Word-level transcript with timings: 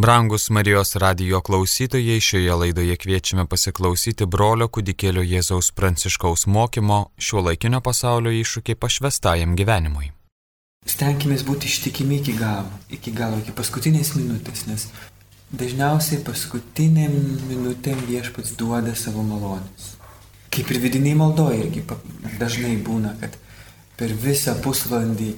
Brangus 0.00 0.50
Marijos 0.50 0.96
radijo 0.96 1.40
klausytojai, 1.40 2.20
šioje 2.20 2.54
laidoje 2.54 2.94
kviečiame 2.96 3.42
pasiklausyti 3.44 4.24
brolio 4.26 4.68
kudikėlio 4.72 5.20
Jėzaus 5.20 5.66
Pranciškaus 5.76 6.46
mokymo 6.48 7.00
šiuo 7.20 7.42
laikinio 7.44 7.82
pasaulio 7.84 8.30
iššūkiai 8.32 8.78
pašvestajam 8.80 9.52
gyvenimui. 9.58 10.06
Stenkime 10.88 11.36
būti 11.44 11.68
ištikimi 11.68 12.16
iki 12.22 12.32
galo, 12.38 12.72
iki 12.88 13.12
galo, 13.12 13.42
iki 13.42 13.52
paskutinės 13.58 14.14
minutės, 14.16 14.62
nes 14.70 14.86
dažniausiai 15.52 16.22
paskutiniam 16.24 17.18
minutėm 17.50 18.00
viešpats 18.08 18.54
duoda 18.56 18.94
savo 18.96 19.20
malonės. 19.20 19.90
Kaip 20.48 20.72
ir 20.72 20.80
vidiniai 20.80 21.18
maldoje 21.20 21.58
irgi 21.66 21.84
dažnai 22.40 22.78
būna, 22.88 23.18
kad 23.20 23.36
per 24.00 24.16
visą 24.24 24.56
pusvalandį 24.64 25.34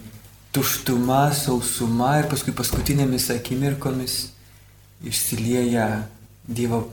tuštuma, 0.54 1.32
sausuma 1.34 2.12
ir 2.20 2.30
paskui 2.30 2.54
paskutinėmis 2.54 3.26
akimirkomis 3.34 4.20
išsilieja 5.06 6.08
Dievo 6.42 6.88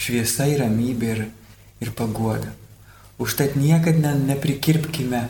šviesa 0.00 0.46
ir 0.48 0.62
ramybė 0.62 1.10
ir, 1.12 1.24
ir 1.84 1.90
paguoda. 1.96 2.54
Užtat 3.20 3.56
niekad 3.58 3.98
ne, 4.00 4.14
neprikirpkime 4.30 5.26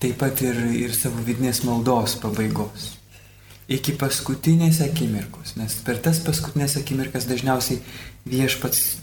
taip 0.00 0.18
pat 0.20 0.42
ir, 0.44 0.58
ir 0.76 0.94
savo 0.96 1.22
vidinės 1.24 1.62
maldos 1.64 2.16
pabaigos. 2.20 2.94
Iki 3.70 3.94
paskutinės 4.00 4.80
akimirkos, 4.82 5.54
nes 5.60 5.76
per 5.86 6.00
tas 6.02 6.18
paskutinės 6.24 6.74
akimirkas 6.80 7.28
dažniausiai 7.30 7.78
viešpats, 8.26 8.98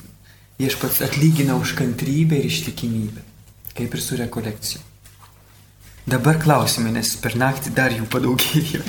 viešpats 0.59 1.02
atlygina 1.08 1.55
už 1.55 1.77
kantrybę 1.80 2.41
ir 2.41 2.49
ištikimybę, 2.49 3.23
kaip 3.77 3.95
ir 3.95 4.03
su 4.03 4.20
rekolekcija. 4.20 4.84
Dabar 6.08 6.41
klausime, 6.44 6.91
nes 6.95 7.16
per 7.20 7.38
naktį 7.39 7.73
dar 7.77 7.95
jų 7.95 8.05
padaugėjo. 8.11 8.84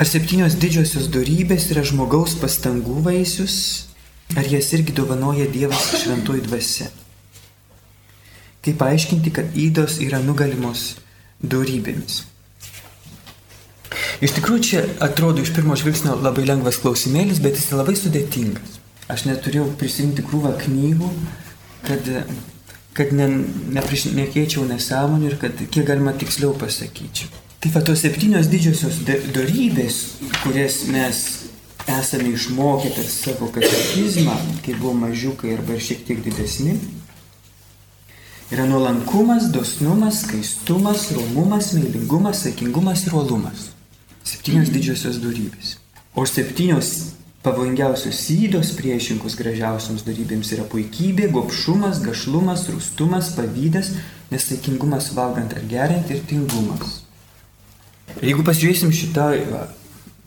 Ar 0.00 0.08
septynios 0.08 0.54
didžiosios 0.56 1.10
darybės 1.12 1.66
yra 1.74 1.82
žmogaus 1.84 2.32
pastangų 2.40 3.02
vaisius, 3.04 3.56
ar 4.32 4.46
jas 4.48 4.70
irgi 4.72 4.94
dovanoja 4.96 5.44
Dievas 5.52 5.90
šventoji 6.00 6.40
dvasia? 6.46 6.86
Kaip 8.64 8.78
paaiškinti, 8.80 9.32
kad 9.36 9.52
įdos 9.52 9.98
yra 10.00 10.22
nugalimos 10.24 10.94
darybėmis? 11.44 12.22
Iš 14.24 14.38
tikrųjų, 14.38 14.62
čia 14.70 14.80
atrodo 15.04 15.44
iš 15.44 15.52
pirmo 15.52 15.76
žvilgsnio 15.76 16.16
labai 16.16 16.46
lengvas 16.48 16.80
klausimėlis, 16.80 17.42
bet 17.44 17.60
jis 17.60 17.68
labai 17.76 17.98
sudėtingas. 18.00 18.80
Aš 19.12 19.26
neturėjau 19.28 19.68
prisimti 19.76 20.24
krūvą 20.24 20.54
knygų, 20.64 21.12
kad, 21.84 22.10
kad 22.96 23.12
ne, 23.20 23.28
neprišnekėčiau 23.76 24.64
nesąmonį 24.72 25.28
ir 25.34 25.38
kad 25.44 25.64
kiek 25.68 25.92
galima 25.92 26.16
tiksliau 26.16 26.56
pasakyčiau. 26.56 27.49
Tai 27.60 27.70
va 27.74 27.82
tos 27.84 28.00
septynios 28.00 28.46
didžiosios 28.48 29.02
darybės, 29.04 29.96
kurias 30.40 30.78
mes 30.88 31.18
esame 31.92 32.30
išmokę 32.32 32.88
per 32.94 33.08
savo 33.12 33.50
katekizmą, 33.52 34.32
kai 34.64 34.78
buvo 34.78 34.94
mažiukai 34.96 35.52
arba 35.58 35.76
šiek 35.76 36.06
tiek 36.08 36.22
didesni, 36.24 36.78
yra 38.48 38.64
nuolankumas, 38.64 39.50
dosnumas, 39.52 40.22
skaistumas, 40.24 41.10
romumas, 41.18 41.74
meilingumas, 41.76 42.40
saikingumas 42.46 43.04
ir 43.04 43.18
uolumas. 43.20 43.68
Septynios 44.24 44.72
didžiosios 44.72 45.20
darybės. 45.20 45.74
O 46.16 46.24
septynios 46.24 47.10
pavojingiausios 47.44 48.22
įdos 48.38 48.72
priešinkus 48.80 49.36
gražiausiams 49.36 50.06
darybėms 50.08 50.54
yra 50.56 50.64
puikybė, 50.64 51.28
gopšumas, 51.36 52.00
gašlumas, 52.08 52.64
rūstumas, 52.72 53.34
pavydas, 53.36 53.92
nesaikingumas 54.32 55.12
valgant 55.12 55.52
ar 55.52 55.68
geriant 55.68 56.08
ir 56.08 56.24
tingumas. 56.24 57.02
Jeigu 58.18 58.42
pasižiūrėsim 58.44 58.90
šitą 58.92 59.30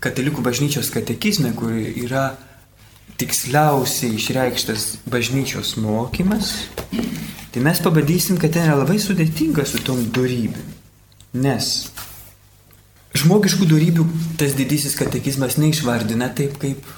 katalikų 0.03 0.43
bažnyčios 0.43 0.89
katekizmę, 0.93 1.53
kur 1.57 1.75
yra 1.75 2.33
tiksliausiai 3.19 4.15
išreikštas 4.17 4.87
bažnyčios 5.09 5.75
mokymas, 5.81 6.53
tai 7.53 7.63
mes 7.63 7.81
pabandysim, 7.83 8.39
kad 8.41 8.55
ten 8.55 8.67
yra 8.67 8.79
labai 8.81 8.97
sudėtinga 9.01 9.65
su 9.69 9.83
tom 9.85 10.01
darybėm. 10.15 10.71
Nes 11.43 11.69
žmogiškų 13.17 13.67
darybių 13.69 14.07
tas 14.41 14.55
didysis 14.57 14.97
katekizmas 14.97 15.59
neišvardina 15.61 16.31
taip, 16.37 16.57
kaip, 16.61 16.89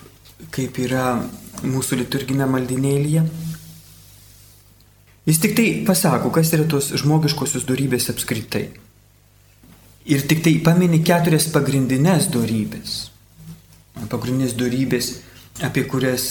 kaip 0.56 0.80
yra 0.84 1.18
mūsų 1.66 2.02
liturginė 2.04 2.48
maldinėlyje. 2.52 3.26
Jis 5.26 5.40
tik 5.42 5.56
tai 5.58 5.70
pasako, 5.88 6.30
kas 6.32 6.54
yra 6.54 6.68
tos 6.70 6.92
žmogiškosios 7.02 7.66
darybės 7.68 8.12
apskritai. 8.14 8.68
Ir 10.06 10.26
tik 10.30 10.44
tai 10.46 10.60
pamini 10.62 11.00
keturias 11.02 11.48
pagrindinės 11.50 12.28
darybės. 12.34 12.98
Pagrindinės 14.12 14.54
darybės, 14.54 15.08
apie 15.66 15.82
kurias, 15.90 16.28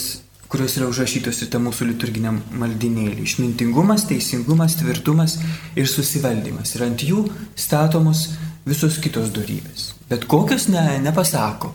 kurios 0.47 0.77
yra 0.79 0.87
užrašytos 0.87 1.41
į 1.43 1.49
tą 1.51 1.59
mūsų 1.59 1.89
liturginę 1.89 2.31
maldinėlį. 2.55 3.25
Išmintingumas, 3.25 4.07
teisingumas, 4.07 4.77
tvirtumas 4.79 5.39
ir 5.75 5.89
susivaldymas. 5.91 6.71
Ir 6.77 6.85
ant 6.87 7.03
jų 7.03 7.25
statomos 7.59 8.29
visos 8.65 8.95
kitos 9.03 9.33
darybės. 9.35 9.91
Bet 10.07 10.23
kokios 10.31 10.69
ne, 10.71 10.85
nepasako 11.03 11.73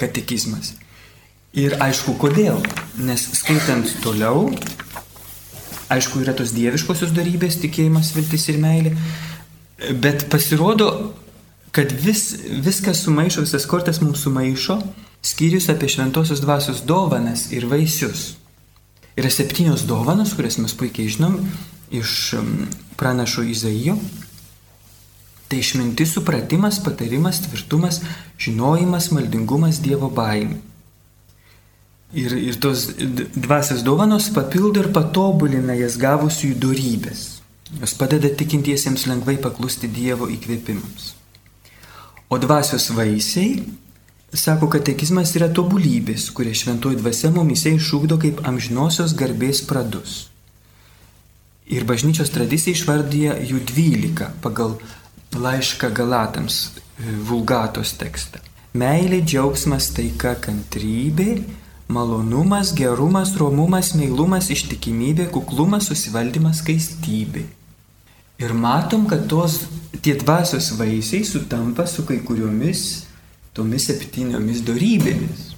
katekizmas. 0.00 0.72
Ir 1.52 1.76
aišku, 1.82 2.14
kodėl. 2.16 2.62
Nes 3.02 3.26
skaitant 3.42 3.88
toliau, 4.04 4.48
aišku, 5.90 6.22
yra 6.24 6.32
tos 6.38 6.54
dieviškosios 6.56 7.12
darybės, 7.12 7.58
tikėjimas, 7.60 8.14
viltis 8.16 8.48
ir 8.48 8.60
meilė. 8.62 8.94
Bet 9.88 10.26
pasirodo, 10.30 11.12
kad 11.72 11.92
vis, 11.92 12.34
viskas 12.64 13.04
sumaišo, 13.04 13.40
visas 13.40 13.66
kortas 13.66 14.00
mums 14.00 14.22
sumaišo, 14.26 14.80
skyrius 15.22 15.68
apie 15.72 15.88
šventosios 15.88 16.40
dvasios 16.40 16.82
dovanas 16.84 17.48
ir 17.52 17.66
vaisius. 17.66 18.34
Yra 19.16 19.30
septynios 19.30 19.86
dovanos, 19.88 20.34
kurias 20.36 20.58
mes 20.60 20.74
puikiai 20.76 21.08
žinom 21.08 21.38
iš 21.90 22.34
pranašo 22.96 23.42
Izaijo. 23.42 23.96
Tai 25.48 25.58
išmintis, 25.58 26.12
supratimas, 26.14 26.78
patarimas, 26.84 27.40
tvirtumas, 27.42 28.00
žinojimas, 28.38 29.10
maldingumas, 29.10 29.80
Dievo 29.82 30.10
baimė. 30.14 30.60
Ir, 32.14 32.34
ir 32.38 32.56
tos 32.62 32.88
dvasios 33.34 33.82
dovanos 33.86 34.30
papildo 34.34 34.82
ir 34.82 34.92
patobulina 34.94 35.74
jas 35.78 35.98
gavusiųjų 35.98 36.56
darybės. 36.58 37.39
Jos 37.78 37.94
padeda 37.94 38.26
tikintiesiems 38.34 39.06
lengvai 39.06 39.36
paklusti 39.38 39.86
Dievo 39.86 40.26
įkvėpimams. 40.32 41.12
O 42.30 42.38
dvasios 42.38 42.88
vaisiai, 42.94 43.62
sako 44.34 44.66
katekizmas, 44.72 45.32
yra 45.38 45.46
tobulybės, 45.54 46.28
kurie 46.34 46.54
šventoji 46.54 46.98
dvasia 46.98 47.30
mumise 47.34 47.70
išūkdo 47.76 48.18
kaip 48.22 48.42
amžinosios 48.46 49.14
garbės 49.18 49.62
pradus. 49.66 50.24
Ir 51.70 51.86
bažnyčios 51.86 52.32
tradicija 52.34 52.74
išvardyja 52.74 53.36
jų 53.46 53.62
dvylika 53.70 54.32
pagal 54.42 54.74
laišką 55.38 55.92
Galatams 55.94 56.56
e, 56.66 57.14
vulgatos 57.26 57.94
tekstą. 57.98 58.42
Meilė, 58.74 59.20
džiaugsmas, 59.22 59.92
taika, 59.94 60.34
kantrybė, 60.42 61.44
malonumas, 61.90 62.74
gerumas, 62.74 63.36
romumas, 63.38 63.94
meilumas, 63.98 64.50
ištikimybė, 64.50 65.30
kuklumas, 65.30 65.86
susivaldymas, 65.90 66.64
skaistybė. 66.64 67.46
Ir 68.40 68.54
matom, 68.56 69.04
kad 69.08 69.26
tos 69.28 69.60
tie 70.00 70.14
dvasios 70.16 70.70
vaisiai 70.78 71.24
sutampa 71.28 71.86
su 71.86 72.06
kai 72.08 72.22
kuriomis 72.24 73.04
tomis 73.52 73.88
septyniomis 73.90 74.62
darybėmis. 74.64 75.50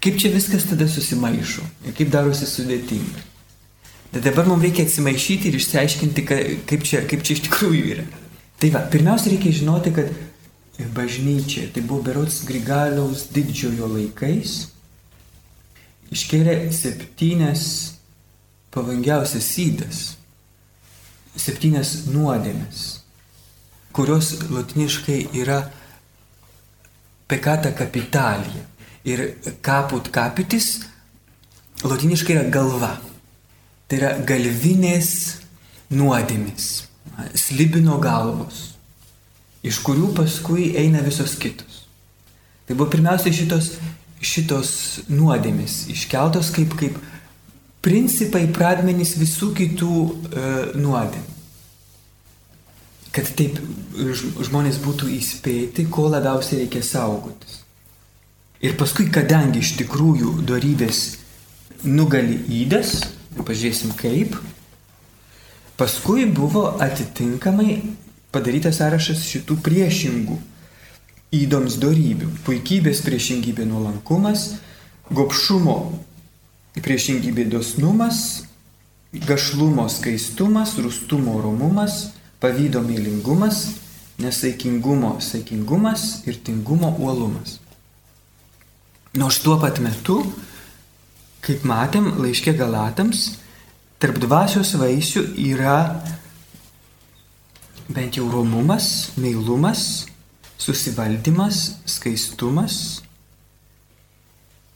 Kaip 0.00 0.16
čia 0.20 0.30
viskas 0.32 0.68
tada 0.70 0.86
susimaišo 0.88 1.64
ir 1.88 1.96
kaip 1.96 2.12
darosi 2.12 2.46
sudėtinga. 2.48 3.26
Bet 4.10 4.24
dabar 4.26 4.46
mums 4.48 4.64
reikia 4.64 4.86
atsimaišyti 4.86 5.50
ir 5.50 5.58
išsiaiškinti, 5.58 6.24
kaip 6.70 6.86
čia, 6.86 7.02
kaip 7.10 7.22
čia 7.26 7.36
iš 7.36 7.44
tikrųjų 7.46 7.82
yra. 7.94 8.06
Tai 8.60 8.70
va, 8.74 8.82
pirmiausia 8.92 9.32
reikia 9.34 9.52
žinoti, 9.60 9.92
kad 9.94 10.10
bažnyčia, 10.94 11.68
tai 11.74 11.82
buvo 11.84 12.02
berots 12.06 12.40
Grigaliaus 12.48 13.26
didžiojo 13.34 13.90
laikais, 13.92 14.70
iškėlė 16.10 16.56
septynes 16.74 17.66
pavangiausias 18.74 19.50
įdas 19.62 20.00
septynias 21.36 22.06
nuodėmes, 22.10 23.00
kurios 23.92 24.32
latiniškai 24.50 25.20
yra 25.40 25.62
pekata 27.30 27.72
kapitalija. 27.76 28.66
Ir 29.04 29.22
kaput 29.64 30.10
kapitis 30.12 30.82
latiniškai 31.84 32.36
yra 32.36 32.48
galva. 32.52 32.96
Tai 33.88 33.98
yra 33.98 34.10
galvinės 34.26 35.12
nuodėmis, 35.90 36.66
slibino 37.34 37.96
galvos, 38.02 38.74
iš 39.66 39.80
kurių 39.86 40.12
paskui 40.18 40.70
eina 40.78 41.00
visos 41.02 41.34
kitos. 41.40 41.84
Tai 42.68 42.76
buvo 42.76 42.90
pirmiausia 42.92 43.32
šitos, 43.34 43.72
šitos 44.22 44.70
nuodėmis 45.10 45.88
iškeltos 45.90 46.52
kaip, 46.54 46.76
kaip 46.78 47.00
principai, 47.84 48.46
pradmenys 48.52 49.16
visų 49.20 49.52
kitų 49.56 49.94
e, 50.06 50.48
nuodėmų. 50.80 51.36
kad 53.10 53.26
taip 53.34 53.56
žmonės 54.46 54.76
būtų 54.84 55.08
įspėti, 55.16 55.88
ko 55.90 56.06
labiausiai 56.12 56.60
reikia 56.60 56.82
saugotis. 56.86 57.64
Ir 58.62 58.76
paskui, 58.78 59.08
kadangi 59.10 59.58
iš 59.64 59.72
tikrųjų 59.80 60.44
darybės 60.46 61.18
nugali 61.82 62.36
įdas, 62.60 63.00
pažiūrėsim 63.34 63.96
kaip, 63.98 64.36
paskui 65.80 66.28
buvo 66.30 66.76
atitinkamai 66.78 67.80
padarytas 68.30 68.78
sąrašas 68.78 69.24
šitų 69.26 69.58
priešingų 69.64 70.38
įdoms 71.40 71.80
darybių. 71.82 72.30
Puikybės 72.46 73.02
priešingybė 73.06 73.66
nuolankumas, 73.66 74.52
gopšumo 75.10 75.76
priešingybė 76.78 77.48
dosnumas, 77.50 78.44
gašlumo 79.12 79.88
skaistumas, 79.90 80.76
rustumo 80.78 81.40
romumas, 81.42 82.12
pavydo 82.40 82.82
mylingumas, 82.84 83.64
nesaikingumo 84.20 85.16
saikingumas 85.20 86.22
ir 86.30 86.38
tingumo 86.44 86.92
uolumas. 86.98 87.58
Nors 89.18 89.40
tuo 89.42 89.56
pat 89.58 89.80
metu, 89.82 90.20
kaip 91.42 91.64
matėm 91.66 92.12
laiškė 92.20 92.54
Galatams, 92.54 93.40
tarp 93.98 94.20
dvasios 94.22 94.76
vaisių 94.78 95.24
yra 95.50 95.80
bent 97.90 98.20
jau 98.20 98.28
romumas, 98.30 99.10
meilumas, 99.18 100.06
susivaldymas, 100.60 101.80
skaistumas, 101.88 102.99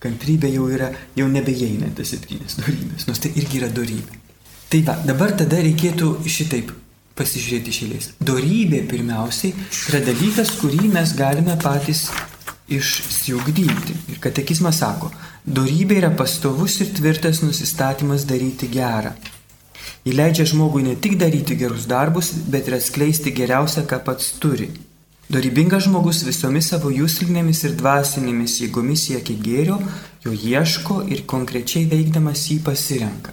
kantrybė 0.04 0.52
jau 0.54 0.68
yra, 0.72 0.92
jau 1.18 1.26
nebeįeina 1.32 1.90
tas 1.96 2.12
septynės 2.14 2.60
darybės, 2.60 3.08
nors 3.08 3.24
tai 3.24 3.32
irgi 3.40 3.60
yra 3.62 3.72
darybė. 3.72 4.20
Tai 4.70 4.80
va, 4.86 4.96
dabar 5.06 5.34
tada 5.38 5.60
reikėtų 5.62 6.14
šitaip 6.28 6.72
pasižiūrėti 7.18 7.70
išėlės. 7.70 8.08
Dorybė 8.26 8.84
pirmiausiai 8.90 9.54
yra 9.90 10.00
dalykas, 10.06 10.56
kurį 10.58 10.88
mes 10.94 11.14
galime 11.18 11.54
patys 11.62 12.08
išsiugdyti. 12.72 13.94
Ir 14.10 14.18
katekizmas 14.24 14.80
sako, 14.82 15.10
dorybė 15.44 16.00
yra 16.00 16.10
pastovus 16.16 16.80
ir 16.82 16.90
tvirtas 16.96 17.42
nusistatymas 17.44 18.26
daryti 18.28 18.70
gerą. 18.72 19.14
Ji 20.04 20.12
leidžia 20.16 20.44
žmogui 20.48 20.82
ne 20.84 20.96
tik 21.00 21.16
daryti 21.20 21.56
gerus 21.60 21.86
darbus, 21.88 22.32
bet 22.50 22.68
ir 22.68 22.76
atskleisti 22.78 23.32
geriausią, 23.36 23.86
ką 23.88 24.00
pats 24.04 24.34
turi. 24.40 24.68
Dorybingas 25.32 25.86
žmogus 25.86 26.20
visomis 26.26 26.66
savo 26.68 26.90
jūslinėmis 26.92 27.62
ir 27.64 27.78
dvasinėmis 27.78 28.58
jėgomis 28.60 29.06
siekia 29.08 29.36
gėrio, 29.40 29.78
jo 30.24 30.32
ieško 30.32 30.98
ir 31.08 31.24
konkrečiai 31.30 31.86
veikdamas 31.88 32.42
jį 32.50 32.58
pasirenka. 32.66 33.32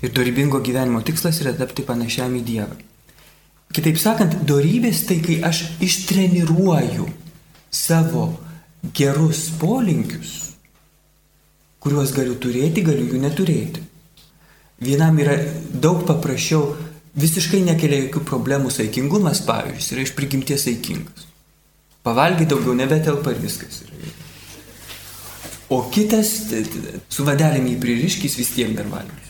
Ir 0.00 0.14
dorybingo 0.14 0.60
gyvenimo 0.62 1.02
tikslas 1.02 1.42
yra 1.42 1.52
tapti 1.58 1.82
panašiam 1.86 2.36
į 2.38 2.44
Dievą. 2.46 2.78
Kitaip 3.74 3.98
sakant, 4.02 4.38
dorybės 4.46 5.02
tai 5.06 5.18
kai 5.22 5.40
aš 5.46 5.64
ištreniruoju 5.82 7.08
savo 7.70 8.24
gerus 8.96 9.48
polinkius, 9.60 10.54
kuriuos 11.82 12.14
galiu 12.14 12.38
turėti, 12.42 12.82
galiu 12.86 13.06
jų 13.10 13.20
neturėti. 13.22 13.82
Vienam 14.80 15.18
yra 15.20 15.36
daug 15.70 16.06
paprasčiau, 16.08 16.72
visiškai 17.18 17.62
nekelia 17.66 18.04
jokių 18.04 18.22
problemų 18.28 18.70
saikingumas, 18.74 19.42
pavyzdžiui, 19.46 19.96
yra 19.96 20.04
iš 20.06 20.14
prigimties 20.18 20.66
saikingas. 20.66 21.26
Pavalgy 22.06 22.46
daugiau 22.48 22.74
nebetelpa 22.76 23.34
ir 23.34 23.42
viskas. 23.42 23.82
O 25.70 25.82
kitas 25.92 26.30
su 27.12 27.26
vadelėm 27.26 27.68
jį 27.70 27.80
pririškis 27.82 28.38
vis 28.40 28.54
tiek 28.54 28.72
dar 28.76 28.88
valgys. 28.90 29.28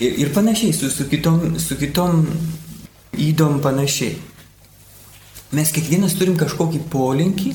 Ir, 0.00 0.18
ir 0.20 0.32
panašiai, 0.34 0.74
su, 0.76 0.90
su, 0.92 1.06
kitom, 1.08 1.54
su 1.62 1.78
kitom 1.80 2.26
įdom 3.16 3.62
panašiai. 3.64 4.18
Mes 5.56 5.70
kiekvienas 5.72 6.16
turim 6.18 6.36
kažkokį 6.36 6.82
polinkį, 6.92 7.54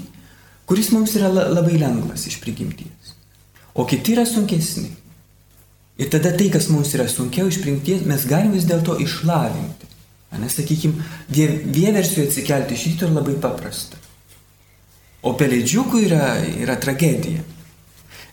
kuris 0.66 0.90
mums 0.96 1.14
yra 1.20 1.30
labai 1.30 1.78
lengvas 1.82 2.26
iš 2.32 2.40
prigimties. 2.42 3.14
O 3.76 3.86
kiti 3.86 4.16
yra 4.16 4.26
sunkesni. 4.26 4.90
Ir 6.02 6.10
tada 6.10 6.32
tai, 6.34 6.50
kas 6.50 6.68
mums 6.74 6.96
yra 6.98 7.06
sunkiau 7.12 7.50
iš 7.52 7.60
prigimties, 7.62 8.06
mes 8.10 8.26
galim 8.26 8.56
vis 8.56 8.66
dėlto 8.66 8.98
išlavinti. 9.04 9.90
Nes, 10.42 10.56
sakykime, 10.56 11.04
vieversiu 11.30 12.24
atsikelti 12.26 12.74
iš 12.74 12.86
ryto 12.88 13.10
labai 13.12 13.36
paprasta. 13.44 14.00
O 15.22 15.36
pelėdžiukų 15.38 16.06
yra, 16.08 16.30
yra 16.64 16.78
tragedija. 16.82 17.44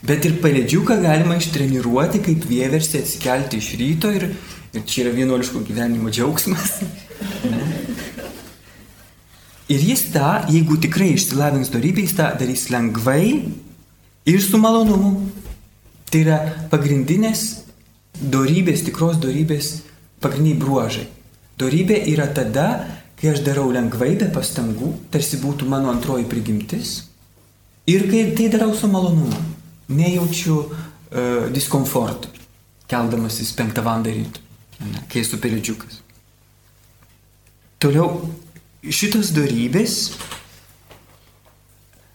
Bet 0.08 0.24
ir 0.24 0.38
pelėdžiuką 0.40 0.96
galima 1.02 1.36
ištreniruoti, 1.36 2.22
kaip 2.24 2.46
vieversiu 2.48 3.02
atsikelti 3.02 3.58
iš 3.60 3.72
ryto 3.80 4.12
ir, 4.14 4.30
ir 4.72 4.86
čia 4.86 5.04
yra 5.04 5.16
vienuoliško 5.18 5.64
gyvenimo 5.68 6.14
džiaugsmas. 6.14 6.78
Ir 9.68 9.82
jis 9.84 10.06
tą, 10.14 10.46
jeigu 10.48 10.78
tikrai 10.80 11.10
išsilavins 11.12 11.68
darybę, 11.68 12.00
jis 12.00 12.14
tą 12.16 12.30
darys 12.40 12.70
lengvai 12.72 13.50
ir 14.24 14.40
su 14.40 14.56
malonumu. 14.56 15.10
Tai 16.08 16.20
yra 16.24 16.38
pagrindinės 16.72 17.44
darybės, 18.18 18.84
tikros 18.86 19.18
darybės 19.20 19.72
pagrindiniai 20.22 20.58
bruožai. 20.60 21.06
Darybė 21.58 21.98
yra 22.12 22.28
tada, 22.32 22.68
kai 23.18 23.32
aš 23.34 23.42
darau 23.46 23.68
lengvai 23.74 24.14
be 24.18 24.28
pastangų, 24.32 24.94
tarsi 25.12 25.40
būtų 25.42 25.68
mano 25.68 25.90
antroji 25.92 26.26
prigimtis. 26.30 26.96
Ir 27.88 28.06
kai 28.10 28.28
tai 28.36 28.48
darau 28.52 28.74
su 28.76 28.88
malonumu, 28.90 29.36
nejaučiu 29.88 30.58
uh, 30.60 31.48
diskomforto, 31.52 32.30
keldamasis 32.88 33.54
penktą 33.56 33.84
valandą 33.84 34.12
ryto, 34.12 34.44
kai 35.08 35.22
esu 35.24 35.40
pelėdžiukas. 35.42 36.02
Toliau, 37.82 38.28
šitos 38.84 39.32
darybės 39.36 39.98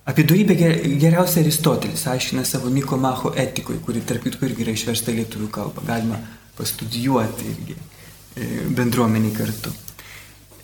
Apie 0.05 0.23
darybę 0.23 0.55
geriausiai 0.99 1.43
Aristotelis 1.45 2.07
aiškina 2.07 2.43
savo 2.45 2.69
Nikomacho 2.69 3.31
etikoje, 3.39 3.79
kuri 3.85 4.01
tarp 4.03 4.25
kitų 4.27 4.49
irgi 4.49 4.65
yra 4.65 4.73
išversta 4.75 5.15
lietuvių 5.15 5.47
kalba. 5.47 5.83
Galima 5.87 6.19
pastudijuoti 6.57 7.47
irgi 7.53 7.75
e, 7.77 8.47
bendruomenį 8.75 9.31
kartu. 9.37 9.71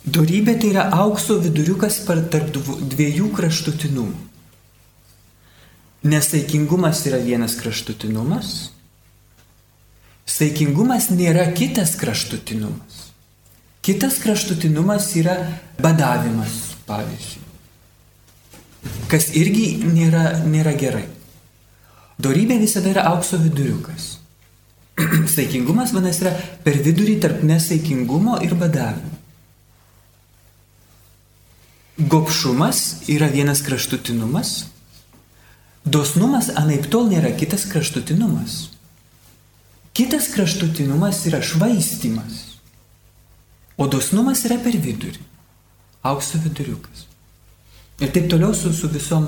Dorybė 0.04 0.58
tai 0.60 0.74
yra 0.74 0.90
aukso 1.06 1.40
viduriukas 1.40 2.02
tarp 2.10 2.52
dviejų 2.92 3.32
kraštutinumų. 3.40 4.28
Nesaikingumas 6.10 7.06
yra 7.08 7.20
vienas 7.24 7.56
kraštutinumas, 7.60 8.54
saikingumas 10.28 11.12
nėra 11.16 11.48
kitas 11.56 11.96
kraštutinumas. 12.00 13.06
Kitas 13.84 14.20
kraštutinumas 14.24 15.14
yra 15.20 15.36
badavimas, 15.80 16.66
pavyzdžiui 16.88 17.49
kas 19.12 19.30
irgi 19.38 19.80
nėra, 19.84 20.46
nėra 20.48 20.74
gerai. 20.78 21.06
Dorybė 22.20 22.60
visada 22.60 22.92
yra 22.92 23.06
aukso 23.14 23.40
viduriukas. 23.40 24.18
Saikingumas, 25.36 25.94
vadinasi, 25.96 26.26
yra 26.26 26.34
per 26.66 26.82
vidurį 26.84 27.16
tarp 27.24 27.44
nesaikingumo 27.48 28.40
ir 28.44 28.56
badavimo. 28.60 29.16
Gopšumas 32.00 33.10
yra 33.12 33.28
vienas 33.28 33.60
kraštutinumas, 33.66 34.70
dosnumas 35.84 36.48
anaip 36.56 36.88
tol 36.88 37.10
nėra 37.12 37.34
kitas 37.36 37.66
kraštutinumas. 37.68 38.70
Kitas 39.92 40.30
kraštutinumas 40.32 41.26
yra 41.28 41.42
švaistimas, 41.44 42.40
o 43.76 43.88
dosnumas 43.92 44.46
yra 44.48 44.62
per 44.64 44.80
vidurį, 44.80 45.20
aukso 46.08 46.40
viduriukas. 46.40 47.09
Ir 48.00 48.12
taip 48.16 48.30
toliau 48.32 48.54
su, 48.56 48.74
su 48.74 48.90
visom 48.92 49.28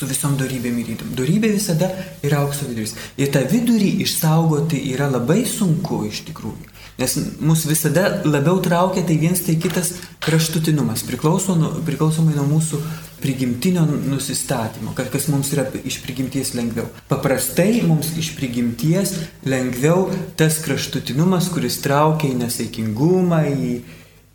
su 0.00 0.08
visom 0.08 0.36
darybėm 0.40 0.78
ir 0.80 0.94
įdom. 0.94 1.12
Darybė 1.18 1.50
visada 1.52 1.90
yra 2.24 2.40
aukso 2.46 2.64
viduris. 2.68 2.94
Ir 3.20 3.28
tą 3.34 3.42
vidurį 3.50 3.90
išsaugoti 4.06 4.80
yra 4.94 5.10
labai 5.12 5.42
sunku 5.48 6.06
iš 6.08 6.22
tikrųjų. 6.30 6.70
Nes 7.00 7.16
mus 7.40 7.64
visada 7.68 8.22
labiau 8.28 8.58
traukia 8.64 9.02
tai 9.08 9.16
vienas 9.20 9.40
tai 9.44 9.54
kitas 9.60 9.94
kraštutinumas, 10.20 11.04
priklauso 11.08 11.54
nu, 11.56 11.70
priklausomai 11.86 12.34
nuo 12.36 12.44
mūsų 12.48 12.80
prigimtinio 13.20 13.86
nusistatymo, 13.88 14.92
kas 14.96 15.28
mums 15.32 15.52
yra 15.54 15.64
iš 15.84 16.00
prigimties 16.04 16.52
lengviau. 16.56 16.90
Paprastai 17.08 17.80
mums 17.88 18.12
iš 18.20 18.34
prigimties 18.36 19.14
lengviau 19.48 20.10
tas 20.40 20.60
kraštutinumas, 20.64 21.48
kuris 21.52 21.80
traukia 21.84 22.32
į 22.32 22.38
nesaikingumą, 22.42 23.42
į, 23.48 23.72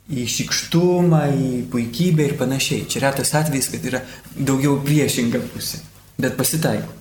į 0.05 0.25
šikštumą, 0.29 1.21
į 1.33 1.49
puikybę 1.73 2.27
ir 2.27 2.37
panašiai. 2.37 2.85
Čia 2.89 3.07
retas 3.07 3.33
atvejis, 3.37 3.71
kad 3.73 3.87
yra 3.89 4.03
daugiau 4.35 4.77
priešinga 4.85 5.41
pusė, 5.53 5.81
bet 6.21 6.37
pasitaiko. 6.37 6.93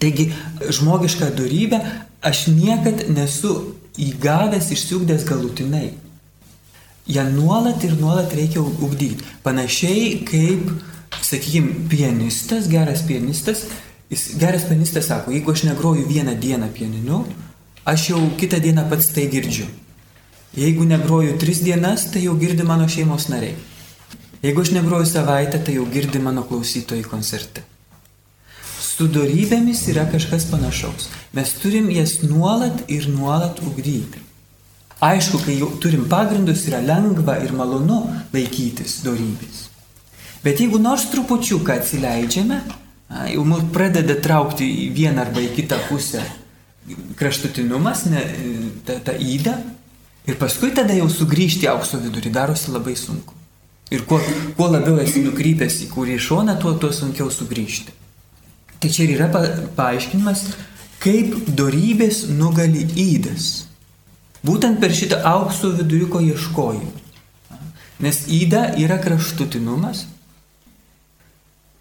Taigi, 0.00 0.30
žmogišką 0.72 1.32
darybę 1.36 1.80
aš 2.24 2.46
niekad 2.52 3.06
nesu 3.12 3.74
įgavęs, 4.00 4.70
išsiugdęs 4.72 5.26
galutinai. 5.28 5.90
Ja 7.10 7.26
nuolat 7.28 7.84
ir 7.84 7.96
nuolat 8.00 8.32
reikia 8.36 8.62
ugdyti. 8.62 9.24
Panašiai 9.44 10.20
kaip, 10.28 10.68
sakykime, 11.20 11.88
pianistas, 11.90 12.68
geras 12.70 13.02
pianistas, 13.08 13.66
jis, 14.12 14.30
geras 14.40 14.64
pianistas 14.68 15.08
sako, 15.10 15.34
jeigu 15.34 15.52
aš 15.52 15.64
negroju 15.68 16.06
vieną 16.08 16.36
dieną 16.40 16.70
pianinu, 16.76 17.24
aš 17.84 18.10
jau 18.12 18.20
kitą 18.40 18.60
dieną 18.60 18.88
pats 18.88 19.12
tai 19.16 19.28
girdžiu. 19.32 19.68
Jeigu 20.56 20.84
negroju 20.84 21.36
tris 21.38 21.60
dienas, 21.62 22.08
tai 22.10 22.24
jau 22.24 22.34
girdi 22.38 22.64
mano 22.66 22.88
šeimos 22.90 23.28
nariai. 23.30 23.54
Jeigu 24.42 24.64
aš 24.64 24.72
negroju 24.74 25.06
savaitę, 25.06 25.60
tai 25.64 25.76
jau 25.76 25.84
girdi 25.86 26.18
mano 26.18 26.42
klausytojai 26.48 27.04
koncerte. 27.06 27.62
Su 28.80 29.06
darybėmis 29.08 29.84
yra 29.92 30.06
kažkas 30.10 30.48
panašaus. 30.50 31.06
Mes 31.36 31.52
turim 31.62 31.86
jas 31.94 32.18
nuolat 32.24 32.82
ir 32.90 33.06
nuolat 33.08 33.62
ugdyti. 33.62 34.20
Aišku, 35.00 35.38
kai 35.44 35.54
jau 35.56 35.70
turim 35.80 36.04
pagrindus, 36.10 36.66
yra 36.68 36.82
lengva 36.84 37.38
ir 37.44 37.54
malonu 37.56 38.02
laikytis 38.34 38.98
darybės. 39.06 39.68
Bet 40.44 40.60
jeigu 40.60 40.80
nors 40.80 41.06
trupučiuką 41.12 41.78
atsileidžiame, 41.78 42.58
jau 43.32 43.44
mus 43.48 43.64
pradeda 43.72 44.16
traukti 44.20 44.66
į 44.86 44.90
vieną 44.96 45.24
arba 45.26 45.44
į 45.44 45.52
kitą 45.56 45.78
pusę 45.88 46.24
kraštutinumas, 47.16 48.06
ne, 48.10 48.24
ta, 48.88 48.96
ta 49.04 49.14
įda, 49.14 49.54
ir 50.28 50.38
paskui 50.40 50.72
tada 50.76 50.96
jau 50.96 51.08
sugrįžti 51.12 51.68
aukso 51.70 52.00
vidurį 52.02 52.32
darosi 52.34 52.74
labai 52.74 52.96
sunku. 52.98 53.36
Ir 53.90 54.04
kuo, 54.06 54.20
kuo 54.56 54.68
labiau 54.70 55.00
esi 55.02 55.24
nukrypęs 55.24 55.80
į 55.86 55.88
kurį 55.94 56.18
šoną, 56.22 56.54
tuo, 56.62 56.76
tuo 56.78 56.92
sunkiau 56.94 57.30
sugrįžti. 57.34 57.96
Tai 58.80 58.90
čia 58.90 59.04
ir 59.04 59.16
yra 59.16 59.26
pa, 59.32 59.42
paaiškinimas, 59.76 60.44
kaip 61.02 61.34
darybės 61.58 62.22
nugali 62.30 62.86
įdas. 62.94 63.66
Būtent 64.46 64.78
per 64.80 64.94
šitą 64.96 65.18
aukso 65.26 65.72
viduriuko 65.74 66.22
ieškojimą. 66.30 66.94
Nes 68.00 68.22
įda 68.32 68.70
yra 68.80 68.96
kraštutinumas, 69.02 70.06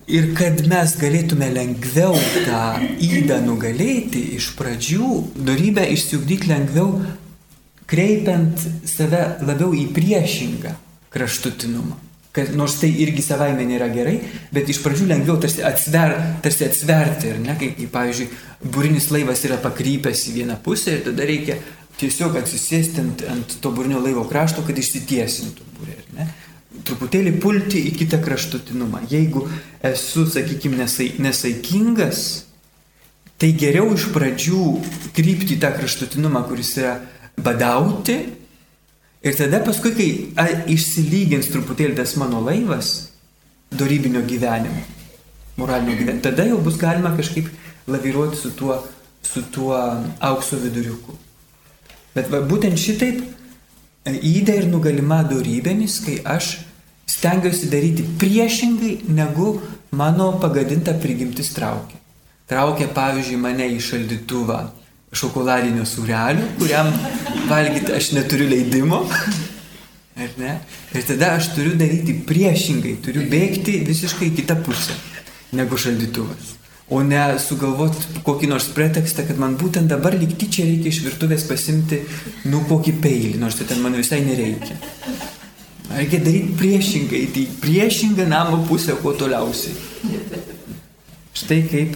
Ir 0.09 0.31
kad 0.33 0.63
mes 0.65 0.95
galėtume 0.97 1.51
lengviau 1.53 2.15
tą 2.41 2.79
įdą 3.05 3.35
nugalėti 3.45 4.23
iš 4.39 4.47
pradžių, 4.57 5.09
darybę 5.45 5.83
išsiugdyti 5.93 6.49
lengviau, 6.49 6.95
kreipiant 7.89 8.61
save 8.87 9.21
labiau 9.45 9.73
į 9.75 9.89
priešingą 9.95 10.75
kraštutinumą. 11.13 11.97
Kad, 12.33 12.51
nors 12.53 12.75
tai 12.77 12.91
irgi 13.01 13.23
savaime 13.25 13.65
nėra 13.65 13.87
gerai, 13.89 14.19
bet 14.53 14.69
iš 14.69 14.83
pradžių 14.83 15.07
lengviau 15.09 15.39
tarsi, 15.41 15.63
atsver, 15.65 16.13
tarsi 16.45 16.67
atsverti, 16.67 17.31
ar 17.33 17.39
ne, 17.41 17.55
kaip, 17.57 17.79
pavyzdžiui, 17.93 18.27
būrinis 18.69 19.09
laivas 19.09 19.41
yra 19.49 19.57
pakrypęs 19.63 20.27
į 20.29 20.35
vieną 20.37 20.59
pusę 20.63 20.93
ir 20.93 21.01
tada 21.07 21.25
reikia 21.25 21.57
tiesiog 21.99 22.37
atsisėsti 22.39 23.01
ant, 23.01 23.25
ant 23.33 23.57
to 23.63 23.73
būrinio 23.73 24.03
laivo 24.03 24.27
krašto, 24.29 24.61
kad 24.67 24.77
išsitiesintų 24.77 25.73
būrė, 25.79 25.97
ar 25.97 26.13
ne 26.19 26.29
truputėlį 26.85 27.33
pulti 27.41 27.81
į 27.89 27.95
kitą 27.97 28.19
kraštutinumą. 28.23 29.03
Jeigu 29.09 29.45
esu, 29.85 30.25
sakykime, 30.29 30.79
nesai, 30.83 31.11
nesaikingas, 31.21 32.45
tai 33.39 33.51
geriau 33.57 33.93
iš 33.95 34.09
pradžių 34.13 34.63
krypti 35.15 35.55
į 35.55 35.61
tą 35.63 35.73
kraštutinumą, 35.77 36.43
kuris 36.49 36.75
yra 36.79 36.97
badauti. 37.43 38.17
Ir 39.19 39.35
tada 39.35 39.59
paskui, 39.65 39.91
kai 39.97 40.51
išsilygins 40.71 41.49
truputėlį 41.51 41.97
tas 41.97 42.15
mano 42.19 42.39
laivas 42.45 43.09
darybinio 43.75 44.21
gyvenimo, 44.25 44.85
moralinio 45.59 45.97
gyvenimo, 45.99 46.23
tada 46.23 46.45
jau 46.47 46.61
bus 46.63 46.77
galima 46.79 47.11
kažkaip 47.17 47.49
laviruoti 47.91 48.39
su 48.39 48.53
tuo, 48.55 48.79
su 49.21 49.43
tuo 49.51 49.75
aukso 50.19 50.57
viduriuku. 50.63 51.17
Bet 52.15 52.31
va, 52.31 52.39
būtent 52.47 52.79
šitaip 52.79 53.19
įda 54.07 54.55
ir 54.55 54.71
nugalima 54.71 55.19
darybėmis, 55.27 55.99
kai 56.05 56.17
aš 56.23 56.55
stengiuosi 57.09 57.69
daryti 57.69 58.05
priešingai, 58.21 59.01
negu 59.11 59.59
mano 59.91 60.31
pagadinta 60.41 60.95
prigimtis 60.95 61.51
traukia. 61.53 61.99
Traukia, 62.49 62.87
pavyzdžiui, 62.93 63.37
mane 63.41 63.67
į 63.75 63.81
šaldytuvą 63.83 64.63
šokoladinio 65.15 65.85
surelių, 65.89 66.45
kuriam 66.59 66.91
valgyti 67.49 67.93
aš 67.95 68.11
neturiu 68.17 68.49
leidimo. 68.49 69.01
Ar 70.19 70.31
ne? 70.37 70.57
Ir 70.93 71.05
tada 71.07 71.33
aš 71.37 71.53
turiu 71.55 71.77
daryti 71.79 72.13
priešingai, 72.27 72.97
turiu 73.03 73.25
bėgti 73.31 73.79
visiškai 73.87 74.33
kitą 74.35 74.59
pusę 74.65 74.95
negu 75.55 75.79
šaldytuvas. 75.79 76.55
O 76.89 77.01
ne 77.05 77.21
sugalvoti 77.41 78.21
kokį 78.25 78.49
nors 78.49 78.67
pretekstą, 78.73 79.23
kad 79.27 79.37
man 79.41 79.55
būtent 79.57 79.89
dabar 79.89 80.15
likti 80.17 80.49
čia 80.49 80.65
reikia 80.65 80.89
iš 80.89 81.03
virtuvės 81.05 81.45
pasimti, 81.49 82.01
nu, 82.49 82.63
kokį 82.69 82.95
peilį, 83.01 83.35
nors 83.41 83.59
tai 83.59 83.67
ten 83.69 83.83
man 83.83 83.97
visai 83.97 84.23
nereikia. 84.25 84.77
Reikia 85.93 86.19
daryti 86.25 86.57
priešingai, 86.57 87.21
tai 87.33 87.45
priešingą 87.61 88.25
namo 88.29 88.63
pusę 88.65 88.97
kuo 89.01 89.13
toliausiai. 89.17 89.77
Štai 91.37 91.61
kaip 91.69 91.95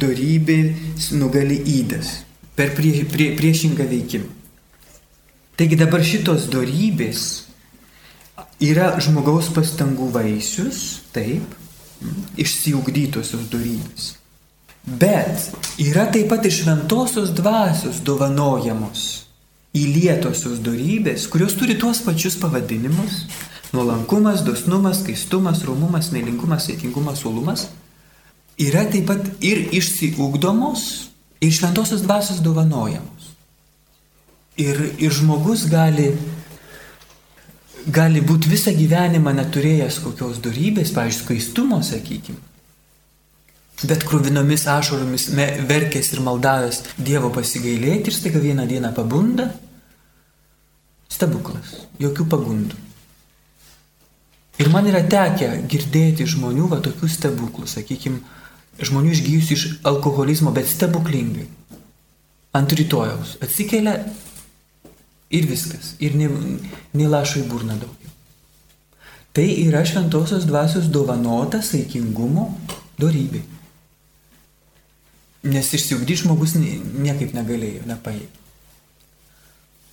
darybė 0.00 0.58
nugali 1.20 1.60
įdas 1.76 2.18
per 2.56 2.74
prie, 2.76 3.04
prie, 3.04 3.32
priešingą 3.36 3.86
veikimą. 3.90 4.28
Taigi 5.60 5.76
dabar 5.76 6.00
šitos 6.00 6.46
darybės 6.48 7.24
yra 8.64 8.94
žmogaus 9.02 9.50
pastangų 9.52 10.08
vaisius, 10.14 11.02
taip, 11.12 11.56
išsiugdytosios 12.40 13.50
darybės. 13.52 14.14
Bet 14.84 15.50
yra 15.80 16.06
taip 16.08 16.30
pat 16.32 16.46
ir 16.48 16.54
šventosios 16.56 17.34
dvasios 17.36 18.00
dovanojamos 18.04 19.26
įlietosios 19.76 20.62
darybės, 20.64 21.28
kurios 21.30 21.54
turi 21.58 21.76
tuos 21.78 22.00
pačius 22.02 22.38
pavadinimus- 22.40 23.26
nuolankumas, 23.74 24.40
dosnumas, 24.42 25.04
skaistumas, 25.04 25.62
romumas, 25.64 26.10
meilingumas, 26.10 26.66
sėkingumas, 26.66 27.22
uolumas- 27.24 27.68
yra 28.66 28.84
taip 28.90 29.06
pat 29.06 29.20
ir 29.40 29.68
išsiugdomos, 29.70 31.09
ir 31.40 31.54
šventosios 31.54 32.04
dvasios 32.04 32.42
dovanojamos. 32.44 33.32
Ir, 34.60 34.76
ir 35.00 35.14
žmogus 35.14 35.64
gali, 35.70 36.10
gali 37.88 38.20
būti 38.20 38.50
visą 38.52 38.74
gyvenimą 38.76 39.32
neturėjęs 39.38 40.02
kokios 40.04 40.42
darybės, 40.44 40.92
pavyzdžiui, 40.96 41.24
skaistumo, 41.24 41.80
sakykime 41.86 42.50
bet 43.88 44.04
krūvinomis 44.04 44.66
ašaromis 44.68 45.28
verkęs 45.68 46.12
ir 46.14 46.22
maldavęs 46.24 46.82
Dievo 47.00 47.30
pasigailėti 47.32 48.10
ir 48.10 48.16
staiga 48.16 48.42
vieną 48.42 48.66
dieną 48.68 48.92
pabunda. 48.96 49.48
Stebuklas, 51.10 51.72
jokių 52.00 52.26
pagundų. 52.30 52.76
Ir 54.60 54.68
man 54.72 54.86
yra 54.90 55.00
tekę 55.08 55.48
girdėti 55.70 56.26
žmonių 56.28 56.68
va 56.70 56.80
tokių 56.84 57.08
stebuklų, 57.08 57.66
sakykime, 57.70 58.20
žmonių 58.86 59.14
išgyjusių 59.14 59.56
iš 59.56 59.64
alkoholizmo, 59.88 60.52
bet 60.56 60.68
stebuklingai. 60.70 61.46
Ant 62.56 62.72
rytojaus 62.74 63.36
atsikelia 63.44 63.98
ir 65.30 65.46
viskas. 65.46 65.94
Ir 66.02 66.16
nelašo 66.18 67.44
į 67.44 67.46
burną 67.50 67.78
daugiau. 67.78 68.10
Tai 69.30 69.46
yra 69.46 69.84
šventosios 69.86 70.46
dvasios 70.48 70.90
dovanota 70.90 71.60
saikingumo 71.62 72.48
darybė. 72.98 73.44
Nes 75.50 75.70
išsiugdyti 75.72 76.24
žmogus 76.24 76.56
niekaip 76.58 77.32
negalėjo, 77.36 77.86
nepaėjė. 77.88 78.28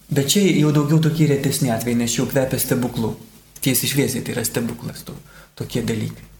Bet 0.07 0.31
čia 0.31 0.41
jau 0.55 0.71
daugiau 0.75 0.99
tokie 1.03 1.27
retesni 1.29 1.69
atvejai, 1.71 1.99
nes 2.01 2.15
jau 2.15 2.25
kvepia 2.27 2.59
stebuklu. 2.59 3.13
Tiesiai 3.61 3.91
šviesiai 3.91 4.23
tai 4.23 4.35
yra 4.37 4.43
stebuklas, 4.47 5.03
to, 5.07 5.15
tokie 5.59 5.83
dalykai. 5.83 6.36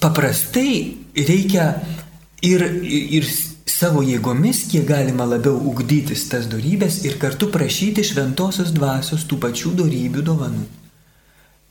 Paprastai 0.00 0.96
reikia 1.14 1.74
ir, 2.40 2.64
ir 2.88 3.26
savo 3.68 4.02
jėgomis, 4.04 4.64
kiek 4.70 4.86
galima 4.88 5.26
labiau 5.28 5.58
ugdytis 5.70 6.26
tas 6.32 6.48
darybės 6.50 7.02
ir 7.04 7.18
kartu 7.20 7.50
prašyti 7.52 8.04
šventosios 8.08 8.72
dvasios 8.76 9.26
tų 9.28 9.40
pačių 9.44 9.74
darybių 9.82 10.24
dovanų 10.24 10.68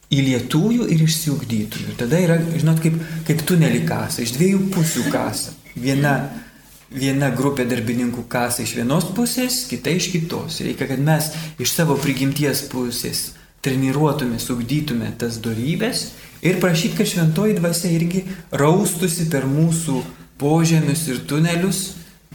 įlietųjų 0.09 0.87
ir 0.89 1.03
išsiugdytųjų. 1.05 1.95
Tada 1.99 2.19
yra, 2.21 2.37
žinot, 2.57 2.79
kaip, 2.81 2.95
kaip 3.27 3.43
tunelį 3.45 3.83
kasa, 3.89 4.23
iš 4.23 4.33
dviejų 4.37 4.69
pusių 4.73 5.05
kasa. 5.13 5.53
Viena, 5.77 6.15
viena 6.89 7.29
grupė 7.35 7.67
darbininkų 7.69 8.25
kasa 8.31 8.63
iš 8.65 8.73
vienos 8.79 9.05
pusės, 9.13 9.61
kita 9.69 9.93
iš 9.93 10.09
kitos. 10.15 10.61
Reikia, 10.65 10.89
kad 10.89 11.03
mes 11.05 11.29
iš 11.61 11.75
savo 11.75 11.97
prigimties 12.01 12.65
pusės 12.71 13.27
treniruotume, 13.65 14.39
sugdytume 14.39 15.11
tas 15.19 15.39
darybės 15.43 16.09
ir 16.45 16.59
prašyti, 16.63 16.95
kad 16.99 17.09
šventoji 17.11 17.57
dvasia 17.59 17.91
irgi 17.91 18.25
raustusi 18.55 19.27
per 19.31 19.47
mūsų 19.49 20.01
požemius 20.39 21.07
ir 21.11 21.23
tunelius, 21.27 21.81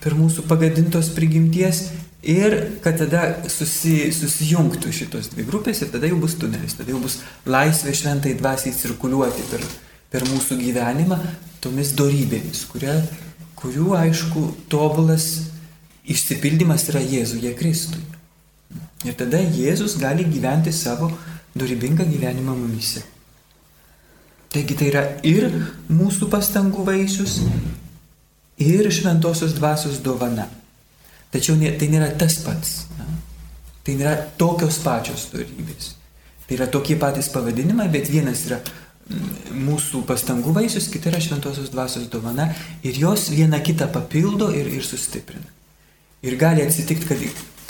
per 0.05 0.17
mūsų 0.19 0.45
pagadintos 0.51 1.09
prigimties 1.17 1.87
Ir 2.25 2.55
kad 2.81 2.97
tada 2.97 3.23
susi, 3.53 4.09
susijungtų 4.17 4.89
šitos 4.97 5.29
dvi 5.35 5.45
grupės 5.45 5.83
ir 5.85 5.91
tada 5.93 6.09
jau 6.09 6.17
bus 6.23 6.39
tunelis, 6.41 6.73
tada 6.79 6.95
jau 6.95 7.03
bus 7.03 7.19
laisvė 7.45 7.93
šventai 7.93 8.33
dvasiai 8.39 8.73
cirkuliuoti 8.73 9.45
per, 9.51 9.61
per 10.09 10.25
mūsų 10.31 10.57
gyvenimą 10.63 11.19
tomis 11.61 11.93
darybėmis, 11.99 12.65
kuria, 12.73 12.97
kurių 13.61 13.93
aišku 14.01 14.47
tobulas 14.73 15.51
išsipildymas 16.09 16.89
yra 16.95 17.05
Jėzuje 17.05 17.53
Kristui. 17.61 18.01
Ir 19.05 19.17
tada 19.19 19.41
Jėzus 19.43 19.99
gali 20.01 20.25
gyventi 20.25 20.73
savo 20.73 21.11
dorybingą 21.55 22.07
gyvenimą 22.09 22.57
mumise. 22.57 23.05
Taigi 24.55 24.77
tai 24.79 24.91
yra 24.93 25.03
ir 25.27 25.49
mūsų 25.91 26.29
pastangų 26.31 26.85
vaisius, 26.87 27.41
ir 28.59 28.91
šventosios 28.93 29.55
dvasios 29.55 29.99
dovana. 30.03 30.47
Tačiau 31.35 31.59
tai 31.59 31.89
nėra 31.91 32.13
tas 32.19 32.39
pats. 32.45 32.85
Na? 32.99 33.09
Tai 33.85 33.97
nėra 33.99 34.15
tokios 34.39 34.79
pačios 34.85 35.29
darybės. 35.33 35.95
Tai 36.47 36.57
yra 36.59 36.69
tokie 36.71 36.97
patys 37.01 37.29
pavadinimai, 37.33 37.89
bet 37.93 38.11
vienas 38.13 38.45
yra 38.47 38.61
mm, 38.61 39.57
mūsų 39.65 40.05
pastangų 40.09 40.55
vaisius, 40.55 40.89
kita 40.93 41.11
yra 41.11 41.21
šventosios 41.25 41.73
dvasios 41.73 42.07
dovana 42.13 42.51
ir 42.85 43.01
jos 43.01 43.31
viena 43.33 43.61
kitą 43.65 43.89
papildo 43.93 44.53
ir, 44.55 44.71
ir 44.71 44.87
sustiprina. 44.87 45.51
Ir 46.25 46.39
gali 46.41 46.63
atsitikti, 46.65 47.09
kad 47.11 47.21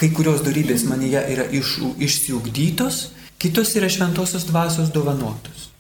kai 0.00 0.10
kurios 0.14 0.42
darybės 0.46 0.86
manyje 0.88 1.22
yra 1.34 1.44
iš, 1.54 1.76
išsiugdytos, 2.02 3.00
kitos 3.38 3.74
yra 3.78 3.90
šventosios 3.92 4.46
dvasios 4.48 4.90
dovanotos. 4.94 5.70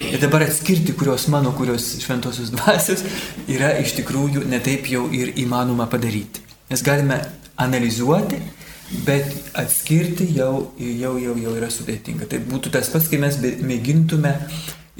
Ir 0.00 0.20
dabar 0.20 0.44
atskirti, 0.44 0.92
kurios 0.92 1.24
mano, 1.32 1.54
kurios 1.56 1.88
šventosios 2.02 2.52
dvasios 2.52 3.02
yra 3.48 3.72
iš 3.80 3.96
tikrųjų 3.96 4.44
netaip 4.48 4.90
jau 4.92 5.06
ir 5.14 5.32
įmanoma 5.40 5.88
padaryti. 5.90 6.44
Mes 6.70 6.82
galime 6.84 7.22
analizuoti, 7.56 8.38
bet 9.06 9.50
atskirti 9.56 10.28
jau, 10.36 10.72
jau, 10.78 11.16
jau, 11.18 11.36
jau 11.40 11.54
yra 11.56 11.70
sudėtinga. 11.72 12.28
Tai 12.30 12.42
būtų 12.44 12.74
tas 12.76 12.90
pats, 12.92 13.08
kai 13.10 13.20
mes 13.22 13.38
mėgintume 13.40 14.34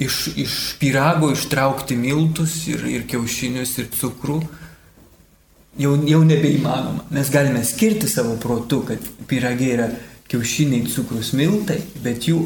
iš, 0.01 0.19
iš 0.35 0.55
pyrago 0.81 1.31
ištraukti 1.35 1.97
miltus 1.99 2.59
ir, 2.71 2.83
ir 2.89 3.05
kiaušinius 3.09 3.77
ir 3.81 3.91
cukrų. 3.93 4.41
Jau, 5.77 5.93
jau 6.09 6.21
nebeįmanoma. 6.25 7.05
Mes 7.13 7.29
galime 7.29 7.61
skirti 7.65 8.09
savo 8.09 8.35
protu, 8.41 8.81
kad 8.87 9.03
pyragė 9.29 9.67
yra 9.75 9.87
kiaušiniai, 10.27 10.87
cukrus, 10.91 11.33
miltai, 11.37 11.77
bet 12.03 12.25
jų 12.27 12.39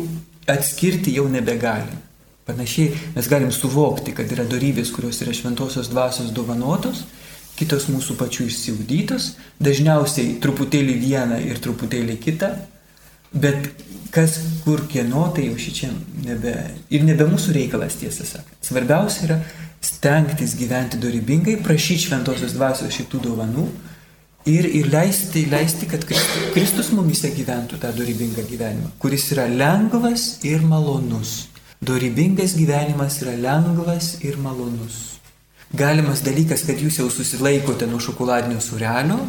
atskirti 0.52 1.16
jau 1.16 1.28
nebegalime. 1.32 2.02
Panašiai 2.48 2.92
mes 3.16 3.30
galim 3.32 3.52
suvokti, 3.56 4.16
kad 4.18 4.32
yra 4.34 4.44
darybės, 4.50 4.92
kurios 4.92 5.22
yra 5.24 5.34
šventosios 5.38 5.92
dvasios 5.94 6.34
dovanotos, 6.36 7.06
kitos 7.56 7.88
mūsų 7.92 8.18
pačių 8.20 8.48
išsiugdytos, 8.50 9.36
dažniausiai 9.62 10.36
truputėlį 10.44 10.98
vieną 11.00 11.40
ir 11.46 11.62
truputėlį 11.64 12.18
kitą, 12.24 12.52
bet 13.32 13.70
kas 14.12 14.40
kur 14.66 14.84
kieno, 14.92 15.28
tai 15.36 15.48
jau 15.48 15.58
šičia 15.62 15.92
nebe, 16.26 16.56
ir 16.92 17.06
nebe 17.08 17.28
mūsų 17.30 17.56
reikalas 17.56 17.96
tiesą 18.02 18.28
sakant. 18.28 18.58
Svarbiausia 18.66 19.28
yra 19.30 19.38
stengtis 19.82 20.56
gyventi 20.58 21.00
dorybingai, 21.02 21.58
prašyti 21.66 22.08
šventosios 22.08 22.54
dvasios 22.56 22.94
šitų 22.96 23.22
dovanų 23.26 23.66
ir, 24.46 24.66
ir 24.66 24.90
leisti, 24.94 25.46
leisti, 25.52 25.88
kad 25.90 26.06
Kristus 26.54 26.92
mumise 26.96 27.32
gyventų 27.34 27.80
tą 27.82 27.92
dorybingą 27.98 28.46
gyvenimą, 28.50 28.94
kuris 29.02 29.30
yra 29.36 29.48
lengvas 29.50 30.40
ir 30.48 30.62
malonus. 30.66 31.48
Dorybingas 31.82 32.54
gyvenimas 32.58 33.22
yra 33.24 33.34
lengvas 33.42 34.20
ir 34.22 34.38
malonus. 34.38 35.18
Galimas 35.74 36.22
dalykas, 36.22 36.66
kad 36.68 36.78
jūs 36.78 37.00
jau 37.00 37.08
susilaikote 37.10 37.88
nuo 37.88 38.02
šokoladinio 38.04 38.60
surelio, 38.62 39.22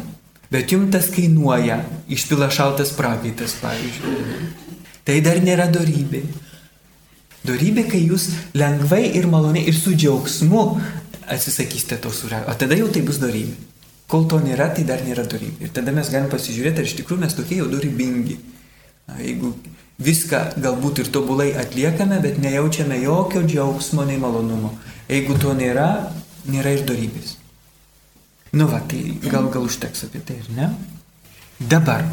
bet 0.51 0.73
jums 0.73 0.91
tas 0.93 1.07
kainuoja, 1.09 1.79
išpila 2.11 2.49
šaltas 2.51 2.91
prakaitas, 2.97 3.55
pavyzdžiui. 3.63 4.51
Tai 5.03 5.15
dar 5.23 5.39
nėra 5.43 5.69
dorybė. 5.71 6.21
Dorybė, 7.43 7.83
kai 7.91 7.99
jūs 8.05 8.29
lengvai 8.55 9.03
ir 9.19 9.27
maloniai 9.27 9.67
ir 9.67 9.75
su 9.75 9.91
džiaugsmu 9.95 10.63
atsisakysite 11.33 11.97
to 12.03 12.11
surelio, 12.11 12.47
o 12.47 12.55
tada 12.59 12.77
jau 12.79 12.87
tai 12.91 13.03
bus 13.03 13.19
dorybė. 13.19 13.55
Kol 14.07 14.27
to 14.29 14.39
nėra, 14.43 14.69
tai 14.75 14.83
dar 14.87 15.03
nėra 15.03 15.25
dorybė. 15.27 15.67
Ir 15.67 15.71
tada 15.75 15.91
mes 15.95 16.09
galim 16.11 16.29
pasižiūrėti, 16.31 16.83
ar 16.83 16.87
iš 16.87 16.97
tikrųjų 16.99 17.23
mes 17.23 17.35
tokie 17.35 17.59
jau 17.59 17.67
dorybingi. 17.71 18.37
Na, 19.09 19.17
jeigu 19.19 19.53
viską 20.03 20.41
galbūt 20.63 21.03
ir 21.03 21.11
tobulai 21.13 21.51
atliekame, 21.59 22.19
bet 22.23 22.39
nejaučiame 22.43 22.99
jokio 23.01 23.43
džiaugsmo 23.47 24.05
nei 24.07 24.19
malonumo. 24.21 24.73
Jeigu 25.09 25.35
to 25.41 25.55
nėra, 25.57 25.87
nėra 26.47 26.75
ir 26.77 26.85
darybės. 26.87 27.37
Nu 28.53 28.67
va, 28.69 28.83
tai 28.85 29.17
gal 29.23 29.49
gal 29.51 29.65
užteks 29.65 30.05
apie 30.07 30.21
tai, 30.21 30.37
ar 30.43 30.53
ne? 30.53 30.69
Dabar 31.59 32.05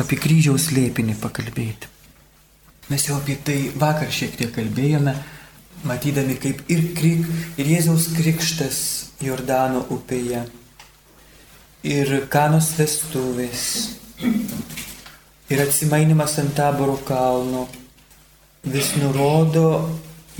apie 0.00 0.18
kryžiaus 0.18 0.70
lėpinį 0.74 1.16
pakalbėti. 1.22 1.99
Mes 2.90 3.04
jau 3.06 3.20
apie 3.20 3.36
tai 3.38 3.68
vakar 3.78 4.10
šiek 4.10 4.32
tiek 4.34 4.50
kalbėjome, 4.50 5.12
matydami 5.86 6.34
kaip 6.42 6.64
ir, 6.66 6.88
krik, 6.98 7.28
ir 7.54 7.68
Jėzaus 7.70 8.08
krikštas 8.16 8.80
Jordano 9.22 9.84
upėje, 9.94 10.40
ir 11.86 12.10
kanos 12.32 12.72
vestuvės, 12.74 13.62
ir 14.18 15.62
atsimainimas 15.62 16.34
ant 16.42 16.50
taboro 16.58 16.98
kalno 17.06 17.68
vis 18.66 18.90
nurodo 18.98 19.70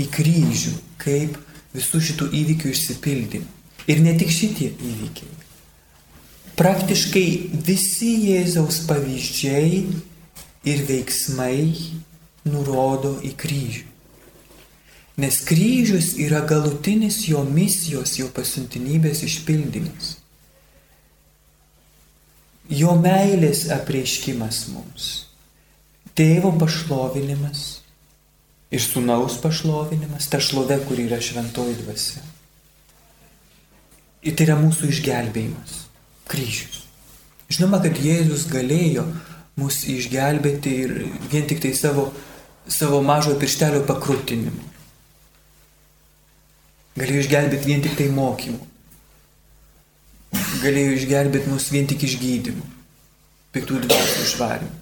į 0.02 0.08
kryžių, 0.10 0.74
kaip 1.06 1.38
visų 1.70 2.02
šitų 2.10 2.32
įvykių 2.42 2.74
išsipildymą. 2.74 3.46
Ir 3.86 4.02
ne 4.02 4.18
tik 4.18 4.34
šitie 4.34 4.72
įvykiai. 4.74 5.38
Praktiškai 6.58 7.26
visi 7.70 8.10
Jėzaus 8.26 8.82
pavyzdžiai 8.90 9.84
ir 10.66 10.86
veiksmai 10.90 11.99
nurodo 12.48 13.16
į 13.26 13.34
kryžių. 13.40 13.86
Nes 15.20 15.42
kryžius 15.44 16.14
yra 16.22 16.40
galutinis 16.48 17.26
jo 17.28 17.42
misijos, 17.44 18.14
jo 18.16 18.30
pasiuntinybės 18.32 19.20
išpildymas 19.26 20.14
jo 22.70 22.94
meilės 22.94 23.66
apreiškimas 23.74 24.64
mums, 24.70 25.06
tėvo 26.14 26.52
pašlovinimas 26.58 27.80
ir 28.70 28.82
sunaus 28.82 29.40
pašlovinimas, 29.42 30.28
ta 30.30 30.38
šlovė, 30.42 30.78
kuri 30.86 31.08
yra 31.08 31.18
šventoji 31.22 31.74
dvasia. 31.82 32.22
Ir 34.22 34.36
tai 34.36 34.46
yra 34.46 34.58
mūsų 34.60 34.92
išgelbėjimas, 34.92 35.80
kryžius. 36.30 36.84
Žinoma, 37.50 37.80
kad 37.82 37.98
Jėzus 37.98 38.44
galėjo 38.46 39.08
mus 39.60 39.82
išgelbėti 39.92 40.74
ir 40.86 40.96
vien 41.30 41.46
tik 41.50 41.62
tai 41.62 41.74
savo, 41.76 42.08
savo 42.66 43.02
mažo 43.04 43.36
pirštelio 43.40 43.84
pakrutinimu. 43.88 44.66
Galėjo 46.98 47.26
išgelbėti 47.26 47.70
vien 47.70 47.84
tik 47.84 47.96
tai 48.00 48.10
mokymu 48.12 48.70
galėjo 50.60 50.96
išgelbėti 50.98 51.50
mus 51.50 51.68
vien 51.72 51.88
tik 51.88 52.04
išgydymu, 52.06 52.64
piktų 53.54 53.82
dvasių 53.86 54.24
išvarimu. 54.26 54.78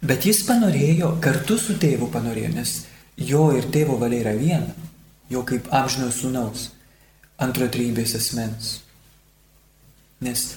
Bet 0.00 0.24
jis 0.24 0.42
panorėjo, 0.48 1.14
kartu 1.20 1.58
su 1.60 1.76
tėvu 1.80 2.08
panorėjo, 2.12 2.52
nes 2.54 2.76
jo 3.20 3.50
ir 3.56 3.68
tėvo 3.72 3.98
valia 4.00 4.22
yra 4.24 4.36
viena, 4.38 4.88
jo 5.28 5.42
kaip 5.46 5.68
amžino 5.76 6.08
sūnaus, 6.14 6.70
antro 7.40 7.68
trybės 7.68 8.16
asmens. 8.16 8.78
Nes, 10.24 10.54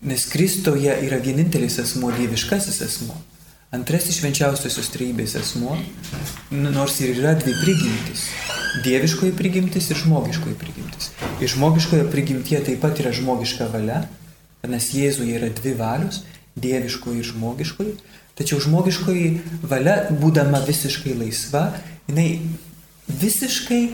nes 0.00 0.26
Kristoje 0.30 0.94
yra 1.02 1.18
vienintelis 1.18 1.78
asmo, 1.78 2.12
dieviškasis 2.14 2.82
asmo. 2.86 3.16
Antrasis 3.74 4.16
švenčiausiosios 4.16 4.88
trybės 4.94 5.34
asmo, 5.36 5.74
nors 6.50 7.00
ir 7.02 7.18
yra 7.18 7.34
dvi 7.36 7.52
prigimtis- 7.60 8.22
dieviškoji 8.86 9.34
prigimtis 9.36 9.90
ir 9.90 9.96
žmogiškoji 9.96 10.54
prigimtis. 10.54 11.10
Ir 11.40 11.48
žmogiškoje 11.48 12.10
prigimtyje 12.10 12.64
taip 12.64 12.80
pat 12.80 12.98
yra 12.98 13.12
žmogiška 13.12 13.68
valia, 13.72 14.06
nes 14.66 14.92
Jėzuje 14.94 15.36
yra 15.36 15.50
dvi 15.50 15.74
valios- 15.74 16.22
dieviškoji 16.64 17.18
ir 17.18 17.24
žmogiškoji. 17.24 17.94
Tačiau 18.38 18.60
žmogiškoji 18.60 19.40
valia, 19.62 20.06
būdama 20.10 20.64
visiškai 20.64 21.18
laisva, 21.18 21.72
jinai 22.08 22.40
visiškai 23.08 23.90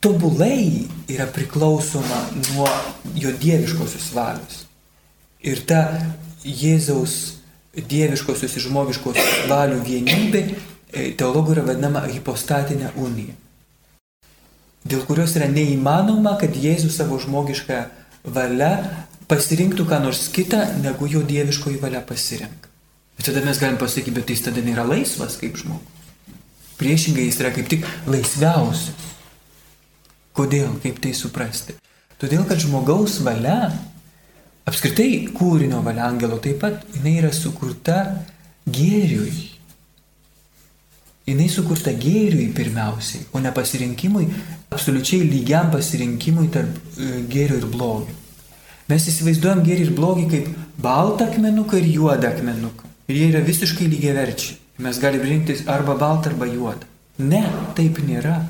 tobulai 0.00 0.88
yra 1.08 1.26
priklausoma 1.26 2.20
nuo 2.34 2.68
jo 3.14 3.30
dieviškosios 3.32 4.12
valios. 4.12 4.69
Ir 5.40 5.60
ta 5.64 5.84
Jėzaus 6.44 7.40
dieviškosios 7.72 8.56
ir 8.56 8.64
žmogiškosios 8.66 9.46
valių 9.48 9.78
vienybė 9.84 10.40
e, 10.42 11.12
teologų 11.16 11.54
yra 11.54 11.64
vadinama 11.68 12.02
hipostatinė 12.10 12.90
unija. 13.00 13.36
Dėl 14.84 15.04
kurios 15.08 15.36
yra 15.36 15.48
neįmanoma, 15.52 16.34
kad 16.40 16.56
Jėzus 16.56 16.96
savo 16.96 17.18
žmogišką 17.20 17.80
valią 18.32 18.72
pasirinktų 19.30 19.86
ką 19.88 20.00
nors 20.02 20.26
kitą, 20.32 20.64
negu 20.82 21.08
jo 21.08 21.22
dieviškoji 21.24 21.80
valia 21.80 22.00
pasirenka. 22.04 22.68
Ir 23.20 23.28
tada 23.28 23.44
mes 23.44 23.60
galim 23.60 23.76
pasakyti, 23.80 24.16
bet 24.16 24.32
jis 24.32 24.46
tada 24.48 24.64
nėra 24.64 24.86
laisvas 24.88 25.36
kaip 25.40 25.58
žmogus. 25.60 25.96
Priešingai 26.80 27.26
jis 27.28 27.38
yra 27.42 27.52
kaip 27.52 27.68
tik 27.68 27.84
laisviausias. 28.08 29.08
Kodėl, 30.36 30.72
kaip 30.80 31.00
tai 31.04 31.12
suprasti? 31.16 31.76
Todėl, 32.20 32.46
kad 32.48 32.62
žmogaus 32.62 33.18
valia 33.24 33.68
Apskritai 34.68 35.30
kūrinio 35.34 35.80
valia 35.84 36.04
angelo 36.08 36.38
taip 36.42 36.60
pat 36.60 36.84
jinai 36.94 37.16
yra 37.22 37.30
sukurta 37.32 37.96
gėriui. 38.68 39.48
Jinai 41.30 41.48
sukurta 41.52 41.92
gėriui 41.94 42.50
pirmiausiai, 42.54 43.26
o 43.32 43.40
ne 43.40 43.52
pasirinkimui, 43.54 44.26
absoliučiai 44.74 45.28
lygiam 45.30 45.70
pasirinkimui 45.72 46.48
tarp 46.52 46.76
e, 46.98 47.10
gėrio 47.30 47.60
ir 47.60 47.66
blogio. 47.70 48.16
Mes 48.90 49.06
įsivaizduojam 49.06 49.62
gėrį 49.62 49.84
ir 49.86 49.92
blogį 49.94 50.24
kaip 50.32 50.48
baltą 50.82 51.28
akmenuką 51.30 51.78
ir 51.78 51.90
juodą 51.94 52.32
akmenuką. 52.32 52.88
Ir 53.10 53.18
jie 53.18 53.28
yra 53.30 53.42
visiškai 53.46 53.86
lygiai 53.90 54.16
verčiai. 54.16 54.56
Mes 54.82 54.98
galime 54.98 55.28
rinktis 55.28 55.66
arba 55.68 55.94
baltą, 55.98 56.32
arba 56.32 56.48
juodą. 56.50 56.88
Ne, 57.20 57.44
taip 57.76 58.00
nėra. 58.02 58.40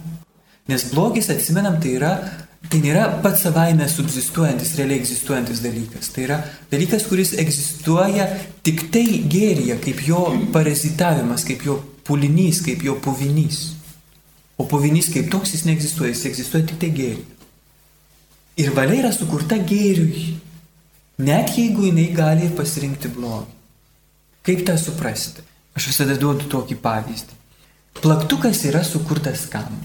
Nes 0.71 0.87
blogis, 0.93 1.29
atsimenam, 1.33 1.81
tai 1.83 1.97
yra 1.99 2.13
Tai 2.69 2.79
nėra 2.85 3.07
pats 3.25 3.47
savaime 3.47 3.87
subsistuojantis, 3.89 4.75
realiai 4.77 5.01
egzistuojantis 5.01 5.63
dalykas. 5.65 6.11
Tai 6.13 6.27
yra 6.27 6.37
dalykas, 6.71 7.07
kuris 7.09 7.33
egzistuoja 7.41 8.27
tik 8.67 8.91
tai 8.93 9.07
gėryje, 9.33 9.79
kaip 9.81 10.03
jo 10.05 10.27
parazitavimas, 10.53 11.47
kaip 11.49 11.65
jo 11.65 11.79
pulinys, 12.05 12.61
kaip 12.67 12.85
jo 12.85 12.99
puvinys. 13.01 13.63
O 14.61 14.67
puvinys 14.69 15.09
kaip 15.13 15.31
toks 15.33 15.55
jis 15.57 15.65
neegzistuoja, 15.65 16.13
jis 16.13 16.27
egzistuoja 16.29 16.69
tik 16.69 16.83
tai 16.83 16.93
gėryje. 16.99 17.29
Ir 18.61 18.75
valia 18.77 19.07
yra 19.07 19.13
sukurta 19.17 19.57
gėriui, 19.57 20.35
net 21.25 21.55
jeigu 21.57 21.87
jinai 21.89 22.11
gali 22.13 22.51
pasirinkti 22.59 23.09
blogį. 23.15 23.57
Kaip 24.45 24.67
tą 24.69 24.77
suprasti? 24.81 25.45
Aš 25.77 25.89
visada 25.93 26.17
duodu 26.21 26.49
tokį 26.51 26.77
pavyzdį. 26.83 27.39
Plaktukas 28.01 28.61
yra 28.69 28.83
sukurtas 28.85 29.47
kam? 29.53 29.81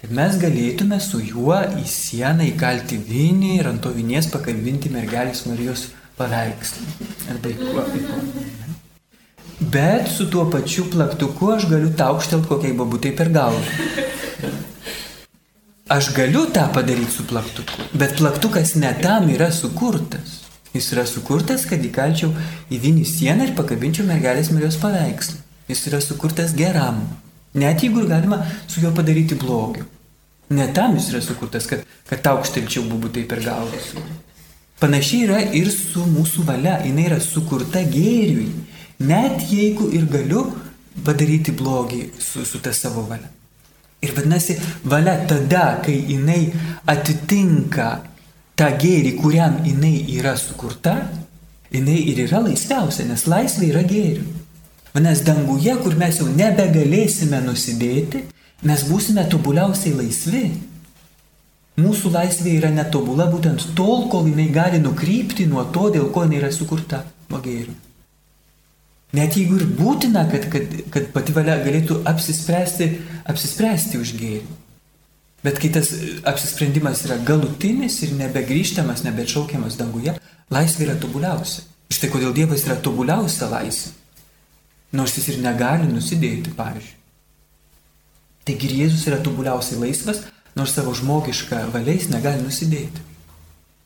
Kad 0.00 0.12
mes 0.16 0.36
galėtume 0.40 0.96
su 1.04 1.18
juo 1.20 1.58
į 1.76 1.82
sieną 1.84 2.46
įkalti 2.54 2.96
vinį 3.04 3.50
ir 3.58 3.68
ant 3.68 3.82
to 3.84 3.92
vinies 3.92 4.30
pakabinti 4.32 4.88
mergelės 4.94 5.44
Marijos 5.44 5.90
paveikslą. 6.16 6.86
Arba 7.34 7.52
įkuo. 7.52 7.84
Bet 9.60 10.08
su 10.08 10.30
tuo 10.32 10.46
pačiu 10.48 10.86
plaktuku 10.88 11.52
aš 11.52 11.68
galiu 11.68 11.92
taukštelt 12.00 12.48
kokiai 12.48 12.72
babutai 12.80 13.12
per 13.12 13.28
galvą. 13.34 13.60
Aš 15.90 16.12
galiu 16.16 16.46
tą 16.54 16.64
padaryti 16.72 17.12
su 17.12 17.28
plaktuku, 17.28 17.90
bet 17.92 18.16
plaktukas 18.16 18.76
ne 18.80 18.96
tam 19.02 19.28
yra 19.28 19.50
sukurtas. 19.52 20.38
Jis 20.72 20.92
yra 20.94 21.04
sukurtas, 21.04 21.66
kad 21.68 21.82
įkalčiau 21.82 22.30
į 22.72 22.78
vinį 22.80 23.04
sieną 23.04 23.50
ir 23.50 23.56
pakabinčiau 23.58 24.08
mergelės 24.08 24.48
Marijos 24.54 24.80
paveikslą. 24.80 25.42
Jis 25.68 25.88
yra 25.90 26.00
sukurtas 26.00 26.56
geram. 26.56 27.02
Net 27.54 27.82
jeigu 27.82 28.04
ir 28.04 28.10
galima 28.10 28.44
su 28.68 28.82
juo 28.82 28.92
padaryti 28.94 29.38
blogių. 29.38 29.86
Ne 30.54 30.66
tam 30.74 30.96
jis 30.98 31.10
yra 31.12 31.20
sukurtas, 31.22 31.66
kad, 31.70 31.82
kad 32.06 32.26
aukštelčiau 32.32 32.84
bubutai 32.90 33.24
per 33.26 33.42
galvą. 33.42 33.78
Panašiai 34.80 35.26
yra 35.26 35.40
ir 35.54 35.70
su 35.70 36.04
mūsų 36.06 36.46
valia. 36.46 36.78
Jis 36.86 37.00
yra 37.06 37.20
sukurta 37.22 37.82
gėriui. 37.86 38.48
Net 39.06 39.44
jeigu 39.50 39.90
ir 39.96 40.06
galiu 40.10 40.44
padaryti 41.04 41.54
blogį 41.56 42.02
su, 42.20 42.44
su 42.44 42.60
ta 42.62 42.72
savo 42.76 43.06
valia. 43.08 43.30
Ir 44.00 44.14
vadinasi, 44.16 44.56
valia 44.88 45.18
tada, 45.28 45.80
kai 45.84 45.98
jinai 46.08 46.46
atitinka 46.88 47.90
tą 48.56 48.70
gėrį, 48.80 49.16
kuriam 49.20 49.58
jinai 49.64 49.96
yra 50.16 50.36
sukurta, 50.40 50.94
jinai 51.72 51.98
ir 52.12 52.22
yra 52.26 52.40
laisviausia, 52.46 53.06
nes 53.08 53.26
laisvė 53.28 53.72
yra 53.74 53.84
gėrių. 53.88 54.39
Vadinasi, 54.94 55.24
danguje, 55.24 55.76
kur 55.82 55.94
mes 55.98 56.18
jau 56.18 56.26
nebegalėsime 56.26 57.38
nusidėti, 57.44 58.24
mes 58.66 58.82
būsime 58.88 59.26
tobuliausiai 59.30 59.94
laisvi. 59.94 60.48
Mūsų 61.80 62.10
laisvė 62.12 62.56
yra 62.58 62.72
netobula 62.74 63.28
būtent 63.30 63.70
tol, 63.78 64.08
kol 64.10 64.26
jinai 64.28 64.48
gali 64.52 64.80
nukrypti 64.82 65.46
nuo 65.48 65.62
to, 65.72 65.88
dėl 65.94 66.10
ko 66.12 66.26
jinai 66.26 66.40
yra 66.42 66.50
sukurta, 66.52 67.04
nuo 67.30 67.38
gėrių. 67.44 67.76
Net 69.16 69.34
jeigu 69.38 69.56
ir 69.58 69.70
būtina, 69.78 70.26
kad, 70.30 70.44
kad, 70.50 70.74
kad 70.94 71.06
pati 71.14 71.34
valia 71.34 71.56
galėtų 71.62 72.02
apsispręsti, 72.10 72.90
apsispręsti 73.30 73.98
už 73.98 74.12
gėrį. 74.18 74.58
Bet 75.46 75.56
kai 75.62 75.70
tas 75.72 75.88
apsisprendimas 76.28 77.06
yra 77.06 77.16
galutinis 77.24 77.96
ir 78.04 78.12
nebegrįžtamas, 78.18 79.06
nebetšaukiamas 79.06 79.78
danguje, 79.80 80.18
laisvė 80.52 80.90
yra 80.90 80.98
tobuliausia. 81.00 81.64
Štai 81.90 82.10
kodėl 82.12 82.34
Dievas 82.36 82.66
yra 82.68 82.76
tobuliausia 82.78 83.48
laisvė. 83.50 83.99
Nors 84.92 85.14
jis 85.14 85.28
ir 85.34 85.42
negali 85.44 85.86
nusidėti, 85.90 86.54
pavyzdžiui. 86.56 86.96
Taigi 88.48 88.66
ir 88.66 88.76
Jėzus 88.84 89.04
yra 89.06 89.20
tobuliausiai 89.22 89.78
laisvas, 89.78 90.24
nors 90.58 90.74
savo 90.74 90.94
žmogišką 90.96 91.68
valiais 91.74 92.08
negali 92.10 92.42
nusidėti. 92.42 93.04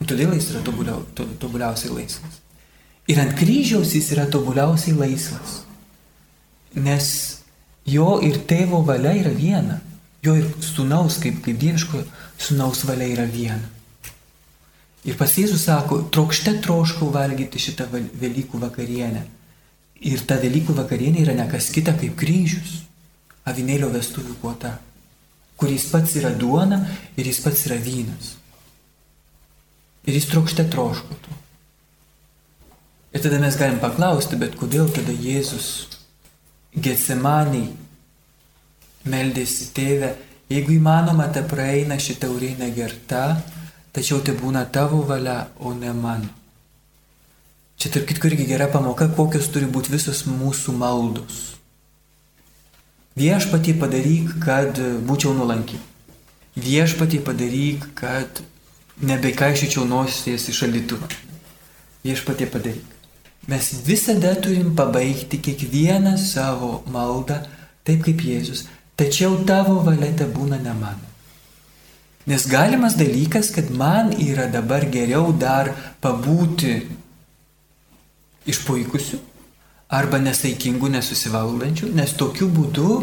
Todėl 0.05 0.35
jis 0.37 0.51
yra 0.53 0.62
tobuliau, 0.64 1.05
to, 1.17 1.27
tobuliausiai 1.40 1.93
laisvas. 1.93 2.40
Ir 3.09 3.21
ant 3.21 3.35
kryžiaus 3.37 3.93
jis 3.97 4.11
yra 4.17 4.25
tobuliausiai 4.33 4.97
laisvas. 4.97 5.62
Nes 6.75 7.09
jo 7.88 8.19
ir 8.25 8.40
tėvo 8.49 8.81
valia 8.87 9.14
yra 9.21 9.33
viena. 9.37 9.81
Jo 10.25 10.38
ir 10.40 10.49
sunaus, 10.64 11.19
kaip, 11.21 11.43
kaip 11.45 11.59
dieviško 11.61 12.01
sunaus 12.40 12.85
valia 12.88 13.11
yra 13.12 13.27
viena. 13.29 13.64
Ir 15.05 15.19
pas 15.21 15.33
Jėzus 15.37 15.67
sako, 15.67 16.07
trokšte 16.09 16.57
troškau 16.64 17.11
valgyti 17.12 17.61
šitą 17.61 17.90
Velykų 17.93 18.61
vakarienę. 18.62 19.27
Ir 20.05 20.25
ta 20.29 20.37
Velykų 20.40 20.75
vakarienė 20.77 21.23
yra 21.25 21.35
nekas 21.37 21.71
kita 21.73 21.95
kaip 21.97 22.17
kryžius, 22.21 22.83
avinėlio 23.49 23.88
vestuvių 23.93 24.37
puota, 24.40 24.75
kuris 25.61 25.87
pats 25.93 26.17
yra 26.21 26.33
duona 26.37 26.83
ir 27.17 27.29
jis 27.31 27.40
pats 27.45 27.64
yra 27.69 27.79
vynas. 27.81 28.35
Ir 30.05 30.19
jis 30.19 30.29
trokšte 30.29 30.67
troško 30.69 31.17
to. 31.25 31.38
Ir 33.14 33.23
tada 33.25 33.38
mes 33.40 33.57
galim 33.57 33.79
paklausti, 33.81 34.37
bet 34.37 34.59
kodėl 34.59 34.90
tada 34.93 35.14
Jėzus 35.14 35.69
Getsemaniai 36.75 37.69
meldėsi 39.07 39.69
tėvę, 39.77 40.11
jeigu 40.51 40.75
įmanoma, 40.81 41.29
te 41.33 41.45
praeina 41.47 41.97
šitą 42.01 42.33
urėnę 42.35 42.73
gerta, 42.75 43.38
tačiau 43.95 44.19
tai 44.25 44.35
būna 44.37 44.64
tavo 44.75 45.05
valia, 45.07 45.45
o 45.62 45.73
ne 45.77 45.93
mano. 45.95 46.44
Čia 47.79 47.91
tarp 47.91 48.07
kitko 48.09 48.31
irgi 48.31 48.47
gera 48.49 48.69
pamoka, 48.71 49.09
kokios 49.17 49.51
turi 49.53 49.67
būti 49.71 49.93
visos 49.93 50.25
mūsų 50.29 50.77
maldos. 50.79 51.43
Viešpatį 53.19 53.77
padaryk, 53.79 54.33
kad 54.43 54.79
būčiau 55.07 55.35
nuolanki. 55.37 55.79
Viešpatį 56.59 57.21
padaryk, 57.27 57.87
kad 57.99 58.43
nebekaišyčiau 59.03 59.85
nosies 59.87 60.49
iš 60.51 60.63
šaldytuvą. 60.63 61.11
Viešpatį 62.07 62.51
padaryk. 62.51 62.91
Mes 63.51 63.71
visada 63.87 64.33
turim 64.41 64.73
pabaigti 64.77 65.39
kiekvieną 65.45 66.17
savo 66.19 66.79
maldą 66.89 67.43
taip 67.85 68.05
kaip 68.07 68.23
Jėzus. 68.25 68.65
Tačiau 68.97 69.43
tavo 69.45 69.81
valia 69.85 70.13
te 70.17 70.27
būna 70.31 70.61
ne 70.63 70.73
mano. 70.79 71.11
Nes 72.27 72.47
galimas 72.49 72.95
dalykas, 72.97 73.51
kad 73.53 73.69
man 73.71 74.15
yra 74.17 74.47
dabar 74.49 74.87
geriau 74.89 75.33
dar 75.37 75.75
pabūti 76.01 76.79
išpuikusiu 78.49 79.21
arba 79.95 80.19
nesaikingų, 80.19 80.91
nesusivaldančių, 80.97 81.91
nes 81.95 82.15
tokiu 82.19 82.49
būdu 82.51 82.99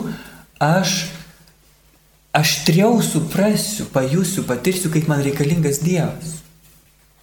aš 0.61 1.05
aštriau 2.35 3.01
suprasiu, 3.03 3.87
pajusiu, 3.93 4.43
patirsiu, 4.47 4.91
kaip 4.91 5.07
man 5.11 5.23
reikalingas 5.23 5.81
Dievas. 5.83 6.37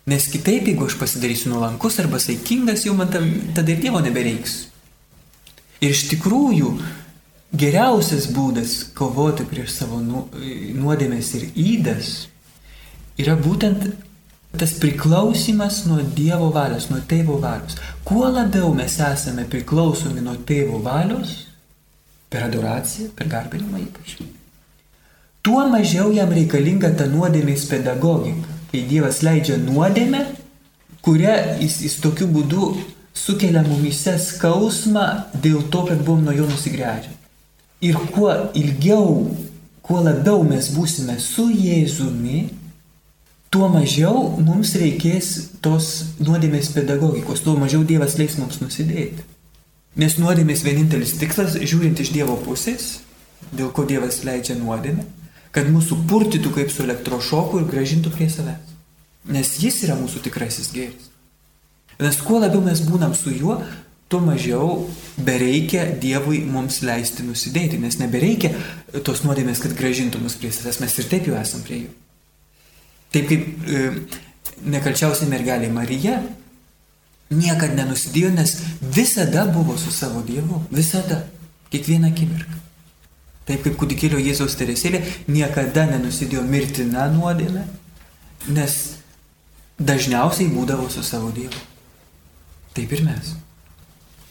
Nes 0.09 0.25
kitaip, 0.33 0.69
jeigu 0.71 0.87
aš 0.89 0.97
pasidarysiu 1.01 1.53
nuolankus 1.53 1.99
arba 2.01 2.21
saikingas, 2.23 2.87
jau 2.87 2.95
man 2.97 3.13
tada 3.13 3.69
ir 3.73 3.83
Dievo 3.83 4.01
nebereiks. 4.05 4.69
Ir 5.81 5.93
iš 5.93 6.09
tikrųjų, 6.13 6.73
Geriausias 7.49 8.27
būdas 8.29 8.91
kovoti 8.93 9.47
prieš 9.49 9.79
savo 9.79 10.03
nu, 10.05 10.27
nuodėmės 10.77 11.31
ir 11.39 11.47
įdas 11.57 12.11
yra 13.17 13.39
būtent 13.41 13.87
tas 14.59 14.75
priklausimas 14.81 15.85
nuo 15.87 16.03
Dievo 16.16 16.51
valios, 16.55 16.88
nuo 16.90 17.01
tėvo 17.09 17.38
valios. 17.42 17.79
Kuo 18.05 18.29
labiau 18.33 18.73
mes 18.75 18.99
esame 19.05 19.47
priklausomi 19.51 20.25
nuo 20.25 20.37
tėvo 20.49 20.83
valios, 20.85 21.35
per 22.29 22.44
adoraciją, 22.49 23.11
per 23.16 23.31
garbinimą 23.33 23.81
ypač, 23.87 24.18
tuo 25.42 25.64
mažiau 25.73 26.12
jam 26.12 26.33
reikalinga 26.35 26.92
ta 26.99 27.09
nuodėmės 27.09 27.66
pedagogika. 27.71 28.57
Kai 28.68 28.83
Dievas 28.85 29.23
leidžia 29.25 29.57
nuodėmę, 29.62 30.27
kurią 31.05 31.37
jis, 31.62 31.79
jis 31.87 31.94
tokiu 32.05 32.29
būdu 32.29 32.75
sukelia 33.16 33.62
mumise 33.64 34.18
skausmą 34.21 35.07
dėl 35.33 35.62
to, 35.73 35.87
kad 35.88 36.03
buvom 36.05 36.27
nuo 36.27 36.35
jo 36.37 36.49
nusigręžę. 36.51 37.14
Ir 37.88 37.97
kuo 38.12 38.33
ilgiau, 38.59 39.31
kuo 39.87 40.03
labiau 40.05 40.42
mes 40.44 40.68
būsime 40.75 41.16
su 41.23 41.47
Jėzumi, 41.49 42.49
tuo 43.55 43.69
mažiau 43.73 44.37
mums 44.45 44.75
reikės 44.79 45.33
tos 45.65 45.91
nuodėmės 46.21 46.73
pedagogikos, 46.77 47.43
tuo 47.45 47.57
mažiau 47.61 47.85
Dievas 47.89 48.19
leis 48.21 48.37
mums 48.41 48.61
nusidėti. 48.63 49.25
Nes 49.99 50.19
nuodėmės 50.21 50.63
vienintelis 50.67 51.17
tikslas, 51.19 51.57
žiūrint 51.59 52.01
iš 52.03 52.13
Dievo 52.15 52.37
pusės, 52.45 52.99
dėl 53.51 53.73
ko 53.75 53.87
Dievas 53.89 54.21
leidžia 54.27 54.59
nuodėmę, 54.59 55.07
kad 55.55 55.71
mūsų 55.73 56.05
purtytų 56.11 56.53
kaip 56.55 56.73
su 56.73 56.85
elektrošoku 56.85 57.63
ir 57.63 57.71
gražintų 57.73 58.13
prie 58.15 58.29
savęs. 58.31 58.75
Nes 59.29 59.57
jis 59.61 59.83
yra 59.85 59.97
mūsų 59.99 60.23
tikrasis 60.25 60.71
gėris. 60.73 61.09
Nes 61.99 62.21
kuo 62.23 62.39
labiau 62.39 62.63
mes 62.63 62.81
būnam 62.87 63.17
su 63.17 63.33
juo, 63.35 63.59
tuo 64.09 64.21
mažiau 64.25 64.85
bereikia 65.19 65.89
Dievui 66.01 66.45
mums 66.47 66.79
leisti 66.87 67.27
nusidėti, 67.27 67.81
nes 67.83 67.99
nebereikia 67.99 68.53
tos 69.05 69.25
nuodėmės, 69.27 69.65
kad 69.65 69.75
gražintų 69.77 70.23
mus 70.23 70.39
prie 70.39 70.53
savęs, 70.55 70.79
mes 70.85 71.01
ir 71.01 71.11
taip 71.11 71.27
jau 71.29 71.41
esam 71.41 71.65
prie 71.67 71.83
jų. 71.83 71.97
Taip 73.14 73.31
kaip 73.31 73.68
e, 73.68 73.85
nekalčiausia 74.68 75.29
mergelė 75.31 75.71
Marija 75.73 76.18
niekada 77.31 77.77
nenusidėjo, 77.83 78.31
nes 78.37 78.55
visada 78.83 79.47
buvo 79.53 79.77
su 79.81 79.92
savo 79.92 80.23
Dievu, 80.25 80.62
visada, 80.73 81.23
kiekvieną 81.73 82.12
akimirką. 82.12 82.61
Taip 83.49 83.64
kaip 83.64 83.77
kūdikėlio 83.81 84.21
Jėzaus 84.21 84.57
teresėlė 84.61 85.03
niekada 85.29 85.87
nenusidėjo 85.88 86.44
mirtina 86.44 87.07
nuodėme, 87.12 87.64
nes 88.53 88.79
dažniausiai 89.79 90.51
būdavo 90.53 90.88
su 90.92 91.05
savo 91.05 91.33
Dievu. 91.37 91.66
Taip 92.77 92.92
ir 92.97 93.05
mes. 93.07 93.37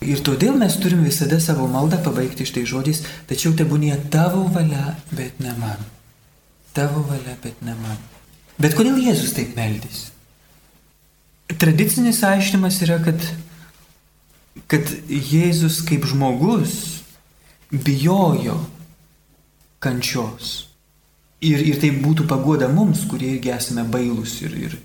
Ir 0.05 0.21
todėl 0.21 0.57
mes 0.61 0.75
turim 0.77 1.01
visada 1.05 1.39
savo 1.41 1.65
maldą 1.69 1.97
pabaigti 2.05 2.45
štai 2.45 2.67
žodžiais, 2.69 3.01
tačiau 3.29 3.55
tebūnie 3.57 3.95
tavo 4.13 4.45
valia, 4.53 4.93
bet 5.09 5.41
ne 5.41 5.55
man. 5.57 5.81
Tavo 6.77 7.01
valia, 7.09 7.33
bet 7.41 7.65
ne 7.65 7.73
man. 7.81 7.97
Bet 8.57 8.73
kodėl 8.77 8.97
Jėzus 9.01 9.35
taip 9.37 9.53
meldys? 9.57 10.07
Tradicinis 11.61 12.23
aiškimas 12.25 12.79
yra, 12.85 12.97
kad, 13.05 13.21
kad 14.69 14.89
Jėzus 15.07 15.83
kaip 15.85 16.07
žmogus 16.09 17.03
bijojo 17.71 18.57
kančios. 19.83 20.67
Ir, 21.45 21.61
ir 21.61 21.77
tai 21.77 21.91
būtų 21.93 22.25
pagoda 22.29 22.67
mums, 22.71 23.03
kurie 23.09 23.35
irgi 23.35 23.53
esame 23.53 23.85
bailūs 23.93 24.39
ir, 24.47 24.55
ir, 24.57 24.77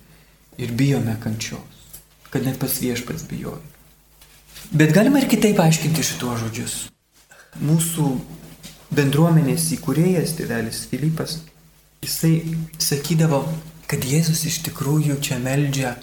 ir 0.60 0.74
bijome 0.76 1.16
kančios. 1.22 1.86
Kad 2.28 2.44
net 2.44 2.58
pas 2.60 2.76
viešpats 2.80 3.24
bijojo. 3.30 3.60
Bet 4.72 4.92
galima 4.92 5.20
ir 5.20 5.28
kitaip 5.32 5.58
aiškinti 5.60 6.04
šituos 6.04 6.44
žodžius. 6.44 6.76
Mūsų 7.60 8.06
bendruomenės 8.92 9.70
įkūrėjas, 9.78 10.36
tėvelis 10.38 10.84
Filipas, 10.88 11.40
jisai 12.02 12.56
sakydavo, 12.82 13.44
kad 13.90 14.04
Jėzus 14.06 14.44
iš 14.48 14.62
tikrųjų 14.66 15.18
čia 15.22 15.38
meldžia, 15.42 15.96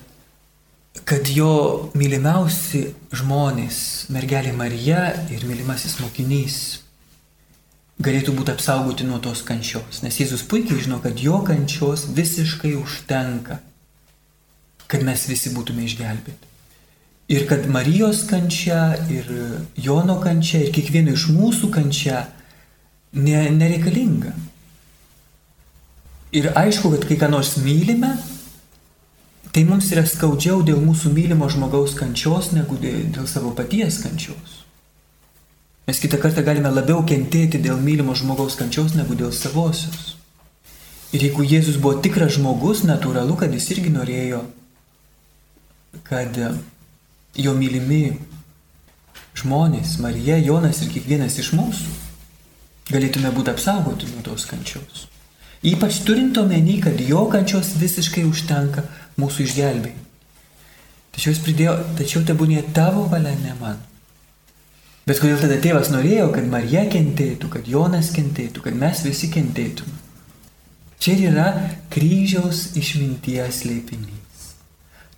kad 1.10 1.30
jo 1.32 1.92
mylimiausi 1.98 2.90
žmonės, 3.16 4.10
mergelė 4.14 4.54
Marija 4.58 5.10
ir 5.34 5.46
mylimasis 5.48 5.98
mokinys, 6.04 6.60
galėtų 8.00 8.36
būti 8.38 8.54
apsaugoti 8.54 9.08
nuo 9.08 9.20
tos 9.24 9.42
kančios. 9.46 10.04
Nes 10.06 10.20
Jėzus 10.22 10.46
puikiai 10.48 10.80
žino, 10.86 11.00
kad 11.04 11.20
jo 11.20 11.42
kančios 11.46 12.08
visiškai 12.16 12.76
užtenka, 12.80 13.60
kad 14.90 15.04
mes 15.06 15.26
visi 15.30 15.52
būtume 15.54 15.84
išgelbėti. 15.86 16.48
Ir 17.30 17.44
kad 17.46 17.68
Marijos 17.70 18.24
kančia, 18.26 18.96
ir 19.14 19.28
Jono 19.78 20.16
kančia, 20.24 20.64
ir 20.64 20.72
kiekvieno 20.74 21.14
iš 21.14 21.28
mūsų 21.30 21.70
kančia 21.76 22.24
ne, 23.14 23.44
nereikalinga. 23.54 24.34
Ir 26.32 26.52
aišku, 26.54 26.92
kad 26.94 27.08
kai 27.10 27.18
ką 27.18 27.30
nors 27.34 27.56
mylime, 27.58 28.12
tai 29.50 29.63
mums 29.65 29.89
yra 29.89 30.04
skaudžiau 30.06 30.62
dėl 30.65 30.78
mūsų 30.84 31.10
mylimo 31.15 31.50
žmogaus 31.50 31.96
kančios 31.98 32.52
negu 32.54 32.78
dėl 32.78 33.26
savo 33.26 33.50
paties 33.58 33.98
kančios. 34.04 34.60
Mes 35.89 35.98
kitą 35.98 36.20
kartą 36.22 36.44
galime 36.46 36.70
labiau 36.70 37.02
kentėti 37.02 37.58
dėl 37.58 37.82
mylimo 37.82 38.13
žmogaus 38.13 38.60
kančios 38.60 38.94
negu 38.94 39.18
dėl 39.18 39.34
savosios. 39.34 40.20
Ir 41.10 41.26
jeigu 41.26 41.42
Jėzus 41.42 41.82
buvo 41.82 41.98
tikras 42.06 42.36
žmogus, 42.38 42.84
natūralu, 42.86 43.34
kad 43.34 43.50
jis 43.50 43.72
irgi 43.74 43.89
norėjo, 43.89 44.44
kad 46.06 46.38
jo 47.34 47.56
mylimi 47.58 48.20
žmonės, 49.34 49.98
Marija, 50.04 50.38
Jonas 50.38 50.84
ir 50.86 50.94
kiekvienas 50.94 51.42
iš 51.42 51.56
mūsų 51.58 51.96
galėtume 52.94 53.34
būti 53.34 53.58
apsaugoti 53.58 54.13
nuo 54.13 54.22
tos 54.30 54.46
kančios. 54.50 55.10
Ypač 55.65 56.04
turint 56.08 56.38
omeny, 56.39 56.78
kad 56.84 57.00
jo 57.04 57.26
kančios 57.32 57.74
visiškai 57.80 58.24
užtenka 58.28 58.86
mūsų 59.19 59.43
išgelbėjimui. 59.43 60.06
Tačiau 61.15 61.34
jis 61.34 61.41
pridėjo, 61.43 61.74
tačiau 62.00 62.22
tebūnė 62.24 62.62
tavo 62.76 63.04
valia, 63.12 63.34
ne 63.41 63.56
man. 63.60 63.82
Bet 65.10 65.19
kodėl 65.19 65.41
tada 65.41 65.58
tėvas 65.60 65.89
norėjo, 65.91 66.30
kad 66.32 66.45
Marija 66.48 66.86
kentėtų, 66.93 67.50
kad 67.52 67.67
Jonas 67.67 68.13
kentėtų, 68.15 68.62
kad 68.63 68.78
mes 68.78 69.02
visi 69.04 69.28
kentėtume? 69.34 69.98
Čia 71.00 71.15
yra 71.32 71.48
kryžiaus 71.91 72.76
išminties 72.80 73.63
lėpinys. 73.65 74.45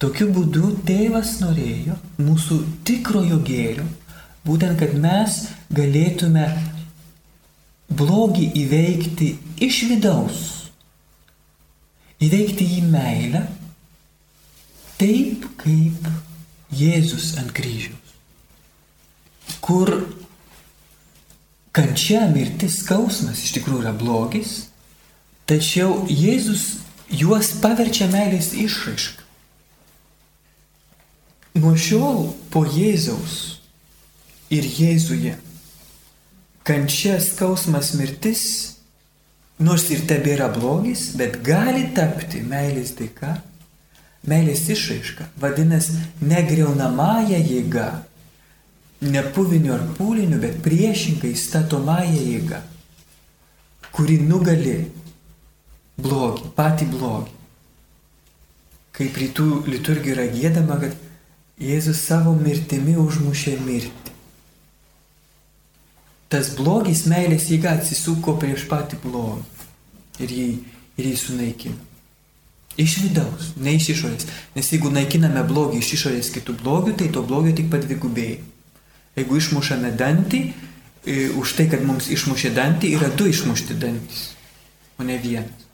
Tokiu 0.01 0.31
būdu 0.33 0.71
tėvas 0.87 1.35
norėjo 1.43 1.99
mūsų 2.21 2.57
tikrojo 2.87 3.37
gėrio, 3.45 3.85
būtent 4.47 4.79
kad 4.81 4.95
mes 4.97 5.43
galėtume 5.69 6.47
blogį 7.97 8.51
įveikti 8.63 9.31
iš 9.63 9.81
vidaus, 9.91 10.43
įveikti 12.21 12.67
jį 12.75 12.83
meilę, 12.91 13.45
taip 15.01 15.49
kaip 15.61 16.11
Jėzus 16.71 17.33
ant 17.41 17.51
kryžiaus 17.51 18.01
kur 19.61 19.91
kančia, 21.71 22.25
mirtis, 22.33 22.81
skausmas 22.83 23.43
iš 23.45 23.55
tikrųjų 23.55 23.85
yra 23.85 23.93
blogis, 23.95 24.65
tačiau 25.47 26.05
Jėzus 26.09 26.81
juos 27.11 27.53
paverčia 27.63 28.09
meilės 28.11 28.51
išraišką. 28.57 29.27
Nuo 31.61 31.75
šiol 31.75 32.29
po 32.51 32.63
Jėzaus 32.65 33.61
ir 34.51 34.65
Jėzuje 34.65 35.35
kančia, 36.67 37.17
skausmas, 37.21 37.93
mirtis, 37.97 38.43
nors 39.61 39.89
ir 39.93 40.05
tebėra 40.09 40.49
blogis, 40.53 41.11
bet 41.17 41.41
gali 41.45 41.87
tapti 41.95 42.43
meilės 42.45 42.95
dėka, 42.97 43.35
meilės 44.27 44.67
išraiška, 44.69 45.27
vadinasi, 45.41 45.97
negreunamąją 46.21 47.41
jėgą 47.41 47.89
ne 49.01 49.21
puviniu 49.33 49.73
ar 49.73 49.85
pūliniu, 49.97 50.37
bet 50.41 50.59
priešingai 50.65 51.33
statomąją 51.37 52.17
jėgą, 52.21 52.59
kuri 53.91 54.19
nugali 54.21 54.75
blogį, 56.01 56.51
patį 56.57 56.89
blogį. 56.93 57.37
Kaip 58.91 59.17
rytų 59.17 59.47
liturgija 59.71 60.17
yra 60.17 60.27
gėdama, 60.29 60.77
kad 60.81 60.93
Jėzus 61.61 61.99
savo 62.07 62.33
mirtimi 62.33 62.95
užmušė 62.97 63.51
mirtį. 63.61 64.00
Tas 66.31 66.53
blogis 66.55 67.03
meilės 67.11 67.49
jėga 67.51 67.75
atsisuko 67.75 68.37
prieš 68.39 68.63
patį 68.71 69.01
blogį 69.03 70.23
ir 70.23 70.31
jį, 70.31 70.49
ir 71.01 71.09
jį 71.09 71.15
sunaikino. 71.19 71.79
Iš 72.79 72.93
vidaus, 73.03 73.49
ne 73.59 73.73
iš 73.75 73.89
išorės. 73.91 74.29
Nes 74.55 74.69
jeigu 74.71 74.89
naikiname 74.95 75.43
blogį 75.47 75.81
iš 75.81 75.89
išorės 75.97 76.31
kitų 76.31 76.55
blogių, 76.61 76.95
tai 77.01 77.09
to 77.11 77.23
blogio 77.27 77.51
tik 77.57 77.67
padvigubėja. 77.73 78.39
Jeigu 79.19 79.39
išmušame 79.41 79.91
dantį, 79.99 80.41
e, 81.03 81.17
už 81.35 81.55
tai, 81.57 81.67
kad 81.67 81.83
mums 81.83 82.07
išmušė 82.07 82.53
dantį, 82.55 82.93
yra 82.95 83.11
du 83.11 83.27
išmušti 83.27 83.75
dantys, 83.81 84.29
o 84.95 85.03
ne 85.03 85.19
vienas. 85.19 85.67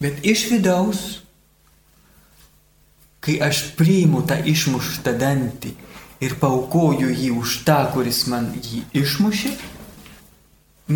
Bet 0.00 0.22
iš 0.22 0.46
vidaus, 0.52 1.00
kai 3.20 3.40
aš 3.42 3.74
priimu 3.76 4.22
tą 4.30 4.38
išmuštą 4.46 5.18
dantį 5.18 5.74
ir 6.20 6.36
paukoju 6.40 7.10
jį 7.10 7.30
už 7.40 7.60
tą, 7.68 7.80
kuris 7.94 8.26
man 8.30 8.50
jį 8.56 8.84
išmušė, 9.02 9.54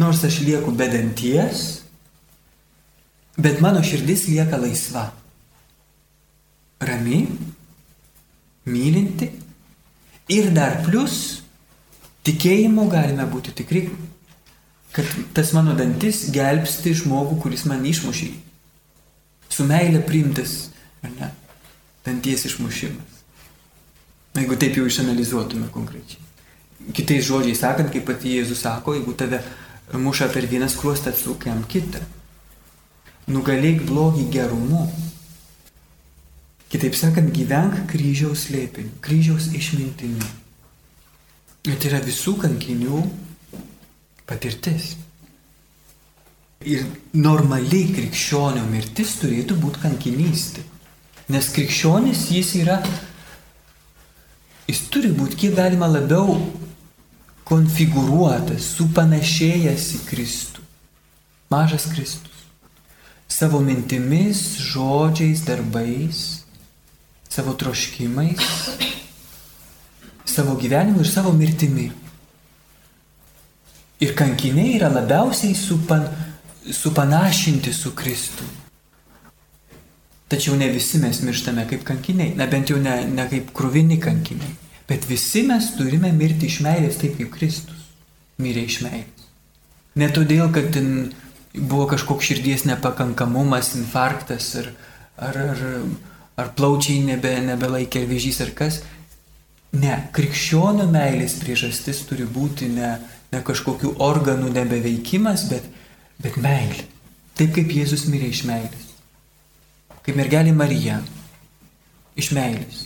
nors 0.01 0.25
aš 0.27 0.41
lieku 0.45 0.75
be 0.75 0.89
danties, 0.91 1.85
bet 3.37 3.63
mano 3.65 3.83
širdis 3.85 4.29
lieka 4.31 4.61
laisva. 4.61 5.09
Rami, 6.85 7.25
mylinti 8.69 9.31
Ir 10.33 10.49
dar 10.57 10.79
plus, 10.87 11.43
tikėjimu 12.25 12.87
galime 12.89 13.27
būti 13.29 13.53
tikri, 13.53 13.91
kad 14.95 15.09
tas 15.37 15.53
mano 15.53 15.75
dantis 15.77 16.31
gelbsti 16.33 16.95
žmogų, 17.03 17.43
kuris 17.43 17.67
man 17.69 17.85
išmušė. 17.85 18.31
Su 19.53 19.67
meilė 19.69 20.01
priimtas, 20.07 20.71
ar 21.05 21.13
ne? 21.19 21.29
Danties 22.07 22.47
išmušimas. 22.49 23.14
Jeigu 24.35 24.57
taip 24.59 24.77
jau 24.79 24.87
išanalizuotume 24.89 25.69
konkrečiai. 25.75 26.23
Kitais 26.93 27.25
žodžiais 27.25 27.61
sakant, 27.63 27.93
kaip 27.93 28.05
pati 28.09 28.35
Jėzus 28.35 28.65
sako, 28.65 28.97
jeigu 28.99 29.15
tave 29.17 29.39
muša 29.93 30.29
per 30.35 30.49
vieną 30.51 30.69
skruostą, 30.69 31.13
atsuk 31.15 31.47
jam 31.47 31.63
kitą. 31.71 32.03
Nugalėk 33.31 33.85
blogį 33.89 34.27
gerumu. 34.35 34.89
Kitaip 36.69 36.97
sakant, 36.99 37.31
gyvenk 37.33 37.85
kryžiaus 37.93 38.49
lėpiniu, 38.51 38.97
kryžiaus 39.05 39.53
išmintimi. 39.55 40.27
Ir 41.65 41.79
tai 41.81 41.93
yra 41.93 42.03
visų 42.05 42.35
kankinių 42.43 43.01
patirtis. 44.29 44.97
Ir 46.65 46.85
normali 47.15 47.85
krikščionio 47.95 48.65
mirtis 48.69 49.15
turėtų 49.21 49.57
būti 49.63 49.85
kankinystė. 49.85 50.65
Nes 51.33 51.49
krikščionis 51.55 52.27
jis 52.35 52.55
yra, 52.61 52.83
jis 54.69 54.85
turi 54.93 55.11
būti 55.15 55.41
kiek 55.45 55.57
galima 55.59 55.89
labiau 55.91 56.39
konfigūruotas, 57.45 58.71
supanašėjęs 58.79 59.91
į 59.99 60.01
Kristų. 60.09 60.63
Mažas 61.53 61.85
Kristus. 61.93 62.47
Savo 63.29 63.61
mintimis, 63.61 64.41
žodžiais, 64.73 65.45
darbais 65.45 66.45
savo 67.35 67.53
troškimais, 67.59 68.39
savo 70.25 70.55
gyvenimu 70.55 71.01
ir 71.03 71.09
savo 71.09 71.33
mirtimi. 71.33 71.89
Ir 74.01 74.15
kankiniai 74.15 74.77
yra 74.77 74.91
labiausiai 74.93 75.55
supan, 75.59 76.07
supanašinti 76.71 77.73
su 77.73 77.91
Kristu. 77.95 78.47
Tačiau 80.35 80.57
ne 80.59 80.67
visi 80.67 80.99
mes 80.99 81.21
mirštame 81.23 81.63
kaip 81.71 81.85
kankiniai, 81.87 82.33
na 82.35 82.49
bent 82.51 82.67
jau 82.73 82.81
ne, 82.83 82.95
ne 83.07 83.25
kaip 83.31 83.53
krūvini 83.55 84.01
kankiniai. 84.03 84.57
Bet 84.89 85.05
visi 85.07 85.45
mes 85.47 85.69
turime 85.79 86.11
mirti 86.11 86.49
iš 86.51 86.57
meilės 86.65 86.97
taip 86.99 87.21
kaip 87.21 87.29
Kristus 87.37 87.85
mirė 88.43 88.65
iš 88.67 88.81
meilės. 88.83 89.29
Ne 89.95 90.09
todėl, 90.11 90.49
kad 90.51 90.73
ten 90.75 90.89
buvo 91.55 91.87
kažkoks 91.93 92.33
širdies 92.33 92.65
nepakankamumas, 92.67 93.77
infarktas 93.79 94.49
ar, 94.59 94.73
ar, 95.23 95.39
ar, 95.45 95.63
ar 96.43 96.51
plaučiai 96.59 97.05
nebe, 97.07 97.31
nebelaikė 97.47 98.03
vėžys 98.11 98.43
ar 98.43 98.51
kas. 98.59 98.81
Ne, 99.79 100.01
krikščionio 100.19 100.89
meilės 100.91 101.39
priežastis 101.39 102.03
turi 102.09 102.27
būti 102.27 102.73
ne, 102.75 102.97
ne 103.31 103.45
kažkokių 103.47 103.95
organų 104.03 104.51
nebeveikimas, 104.59 105.47
bet, 105.55 105.71
bet 106.19 106.43
meilė. 106.43 106.89
Taip 107.39 107.55
kaip 107.55 107.71
Jėzus 107.79 108.09
mirė 108.11 108.35
iš 108.35 108.43
meilės. 108.51 108.94
Kaip 110.05 110.19
mergelė 110.21 110.53
Marija. 110.53 110.99
Iš 112.15 112.31
meilės. 112.37 112.85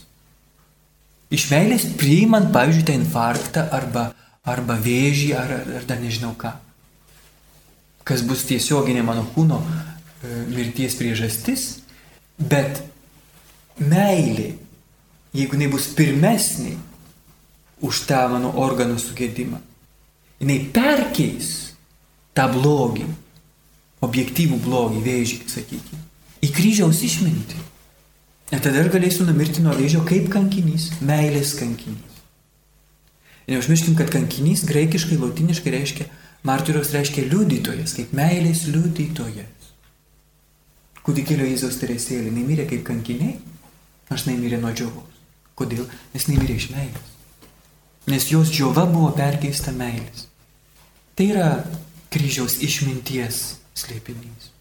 Iš 1.35 1.49
meilės 1.51 1.85
priimant, 2.01 2.49
pavyzdžiui, 2.55 2.87
tą 2.89 2.95
infarktą 2.97 3.67
arba, 3.75 4.07
arba 4.49 4.79
vėžį 4.81 5.33
ar, 5.37 5.53
ar 5.81 5.89
dar 5.89 6.01
nežinau 6.01 6.33
ką. 6.39 6.55
Kas 8.09 8.23
bus 8.25 8.47
tiesioginė 8.49 9.03
mano 9.05 9.27
kūno 9.35 9.59
e, 9.61 10.47
mirties 10.55 10.97
priežastis, 10.97 11.67
bet 12.41 12.81
meilė, 13.83 14.55
jeigu 15.37 15.59
jinai 15.59 15.69
bus 15.75 15.91
pirmesnė 15.99 16.79
už 17.85 18.05
tą 18.09 18.25
mano 18.33 18.55
organų 18.65 18.97
sugėdimą, 19.03 19.61
jinai 20.41 20.59
perkeis 20.73 21.75
tą 22.33 22.49
blogį, 22.55 23.05
objektyvų 24.07 24.63
blogį, 24.65 25.05
vėžį, 25.05 25.43
sakykime, 25.53 26.08
į 26.45 26.53
kryžiaus 26.55 27.03
išmintį. 27.07 27.65
Ir 28.49 28.63
tada 28.65 28.81
aš 28.81 28.93
galėsiu 28.95 29.27
numirti 29.29 29.61
nuo 29.65 29.75
vėžio 29.77 30.01
kaip 30.09 30.31
kankinys, 30.33 30.91
meilės 31.05 31.53
kankinys. 31.59 32.23
Ir 33.49 33.57
neužmirškim, 33.57 33.97
kad 33.97 34.13
kankinys 34.13 34.65
graikiškai, 34.69 35.19
latiniškai 35.21 35.73
reiškia, 35.73 36.07
martyrios 36.49 36.93
reiškia 36.95 37.27
liudytojas, 37.29 37.95
kaip 37.97 38.15
meilės 38.17 38.65
liudytojas. 38.69 39.69
Kūdikėlio 41.05 41.47
Jėzaus 41.49 41.79
teresėlė 41.81 42.33
nemirė 42.33 42.67
kaip 42.69 42.85
kankiniai, 42.89 43.39
aš 44.13 44.27
nemirė 44.29 44.61
nuo 44.61 44.73
džiovos. 44.77 45.23
Kodėl? 45.57 45.87
Nes 46.13 46.29
nemirė 46.29 46.59
iš 46.61 46.69
meilės. 46.75 47.15
Nes 48.09 48.29
jos 48.31 48.53
džiova 48.53 48.85
buvo 48.89 49.11
perkeista 49.17 49.73
meilės. 49.77 50.29
Tai 51.17 51.27
yra 51.33 51.49
kryžiaus 52.13 52.61
išminties 52.65 53.41
slėpinys. 53.77 54.53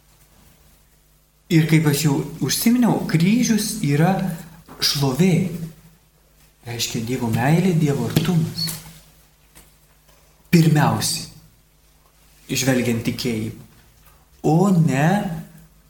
Ir 1.47 1.63
kaip 1.69 1.86
aš 1.88 2.01
jau 2.03 2.17
užsiminiau, 2.43 3.05
kryžius 3.07 3.77
yra 3.88 4.17
šlovė. 4.83 5.47
Reiškia 6.67 7.05
Dievo 7.07 7.29
meilė, 7.31 7.71
Dievo 7.79 8.10
artumas. 8.10 8.65
Pirmiausiai, 10.51 11.29
išvelgiant 12.51 13.05
tikėjimą. 13.07 13.63
O 14.47 14.69
ne, 14.75 15.07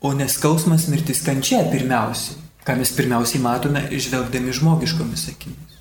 o 0.01 0.13
neskausmas 0.17 0.85
mirtis 0.91 1.23
kančia 1.25 1.63
pirmiausiai. 1.71 2.37
Ką 2.67 2.77
mes 2.77 2.93
pirmiausiai 2.93 3.41
matome, 3.41 3.81
žvelgdami 3.89 4.53
žmogiškomis 4.53 5.25
akimis. 5.33 5.75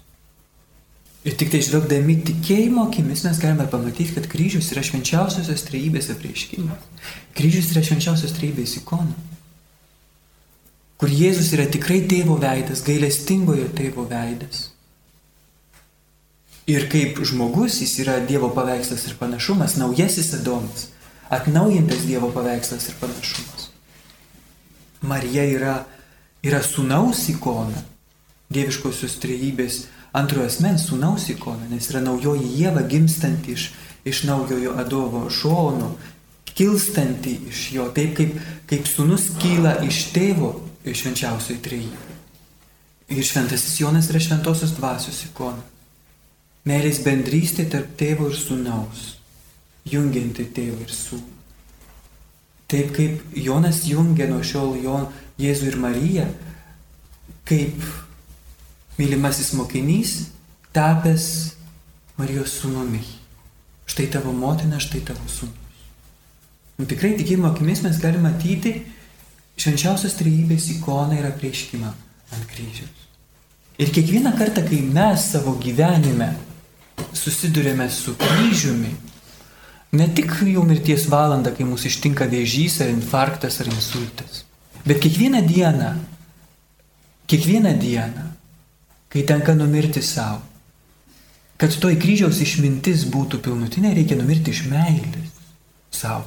Ir 1.26 1.36
tik 1.36 1.50
tai 1.52 1.60
žvelgdami 1.66 2.20
tikėjimo 2.24 2.88
akimis 2.88 3.26
mes 3.26 3.40
galime 3.42 3.68
pamatyti, 3.68 4.14
kad 4.16 4.28
kryžius 4.30 4.70
yra 4.72 4.84
švenčiausiosios 4.86 5.68
trejybės 5.68 6.12
apreiškimas. 6.14 6.92
Kryžius 7.36 7.72
yra 7.74 7.82
švenčiausios 7.84 8.36
trejybės 8.38 8.78
ikona 8.80 9.34
kur 11.07 11.14
Jėzus 11.14 11.53
yra 11.55 11.69
tikrai 11.71 12.01
tėvo 12.11 12.35
veidas, 12.42 12.81
gailestingojo 12.83 13.69
tėvo 13.79 14.09
veidas. 14.11 14.73
Ir 16.66 16.88
kaip 16.90 17.21
žmogus 17.23 17.77
jis 17.79 17.92
yra 18.03 18.16
Dievo 18.27 18.49
paveikslas 18.51 19.05
ir 19.07 19.14
panašumas, 19.21 19.77
naujasis 19.79 20.33
Adomas, 20.40 20.88
atnaujintas 21.31 22.03
Dievo 22.09 22.33
paveikslas 22.35 22.88
ir 22.90 22.99
panašumas. 22.99 23.69
Marija 25.07 25.47
yra, 25.47 25.77
yra 26.42 26.64
sunaus 26.66 27.23
ikona, 27.31 27.87
dieviškosios 28.51 29.14
trejybės 29.23 29.85
antrojo 30.11 30.51
asmens 30.51 30.90
sunaus 30.90 31.31
ikona, 31.31 31.71
nes 31.71 31.87
yra 31.95 32.03
naujoji 32.03 32.51
Jėva 32.64 32.83
gimstanti 32.90 33.55
iš, 33.55 33.71
iš 34.03 34.27
naujojo 34.27 34.75
Adovo 34.83 35.29
šono, 35.31 35.95
kilstanti 36.51 37.38
iš 37.47 37.69
jo, 37.79 37.92
taip 37.95 38.19
kaip, 38.19 38.40
kaip 38.66 38.90
sunus 38.90 39.31
kyla 39.38 39.85
iš 39.87 40.09
tėvo 40.11 40.57
švenčiausioji 40.94 41.62
trejybė. 41.64 42.16
Ir 43.16 43.25
šventasis 43.27 43.81
Jonas 43.81 44.11
yra 44.11 44.20
šventosios 44.22 44.75
dvasios 44.77 45.22
ikona. 45.29 45.62
Meilės 46.66 47.01
bendrystė 47.05 47.68
tarp 47.70 47.94
tėvo 47.99 48.31
ir 48.31 48.38
sūnaus, 48.38 49.03
jungianti 49.87 50.49
tėvą 50.55 50.83
ir 50.83 50.94
sūnų. 50.94 51.35
Taip 52.66 52.90
kaip 52.96 53.37
Jonas 53.38 53.85
jungia 53.87 54.27
nuo 54.27 54.40
šiol 54.42 54.75
Jon, 54.83 55.07
Jėzų 55.38 55.68
ir 55.70 55.77
Mariją, 55.79 56.25
kaip 57.46 57.77
mylimasis 58.99 59.53
mokinys, 59.55 60.16
tapęs 60.75 61.29
Marijos 62.18 62.57
sūnumi. 62.59 63.05
Štai 63.87 64.09
tavo 64.11 64.33
motina, 64.35 64.81
štai 64.83 65.05
tavo 65.07 65.31
sūnus. 65.31 65.62
Nu, 66.77 66.85
tikrai 66.85 67.14
tikėjimo 67.16 67.49
akimis 67.53 67.85
mes 67.87 68.01
galime 68.03 68.27
matyti, 68.27 68.75
švenčiausios 69.57 70.16
trejybės 70.19 70.69
ikoną 70.77 71.16
ir 71.19 71.29
apreiškimą 71.31 71.90
ant 72.37 72.49
kryžiaus. 72.51 73.05
Ir 73.81 73.92
kiekvieną 73.92 74.33
kartą, 74.38 74.64
kai 74.64 74.81
mes 74.85 75.27
savo 75.33 75.57
gyvenime 75.61 76.31
susidurėme 77.16 77.88
su 77.92 78.14
kryžiumi, 78.21 78.92
ne 79.97 80.09
tik 80.16 80.33
jau 80.49 80.64
mirties 80.64 81.07
valandą, 81.12 81.53
kai 81.57 81.66
mūsų 81.69 81.90
ištinka 81.90 82.29
vėžys 82.33 82.81
ar 82.85 82.92
infarktas 82.92 83.61
ar 83.61 83.69
insultas, 83.73 84.45
bet 84.85 85.01
kiekvieną 85.05 85.42
dieną, 85.49 85.92
kiekvieną 87.29 87.77
dieną, 87.81 88.27
kai 89.12 89.25
tenka 89.29 89.55
numirti 89.57 90.03
savo, 90.05 90.40
kad 91.61 91.77
toj 91.81 91.97
kryžiaus 92.01 92.40
išmintis 92.45 93.07
būtų 93.12 93.40
pilnutinė, 93.45 93.95
reikia 93.97 94.16
numirti 94.21 94.53
iš 94.53 94.66
meilės. 94.73 95.33
Savo, 95.97 96.27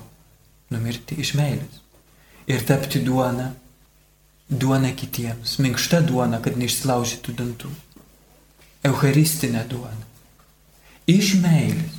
numirti 0.73 1.17
iš 1.21 1.35
meilės 1.37 1.83
ir 2.49 2.65
tapti 2.65 3.01
duona, 3.05 3.51
duona 4.49 4.91
kitiems, 4.97 5.57
minkšta 5.61 6.01
duona, 6.07 6.41
kad 6.41 6.57
neišsilaužytų 6.57 7.35
dantų, 7.37 7.71
eucharistinė 8.89 9.63
duona. 9.69 10.05
Iš 11.09 11.37
meilės. 11.43 11.95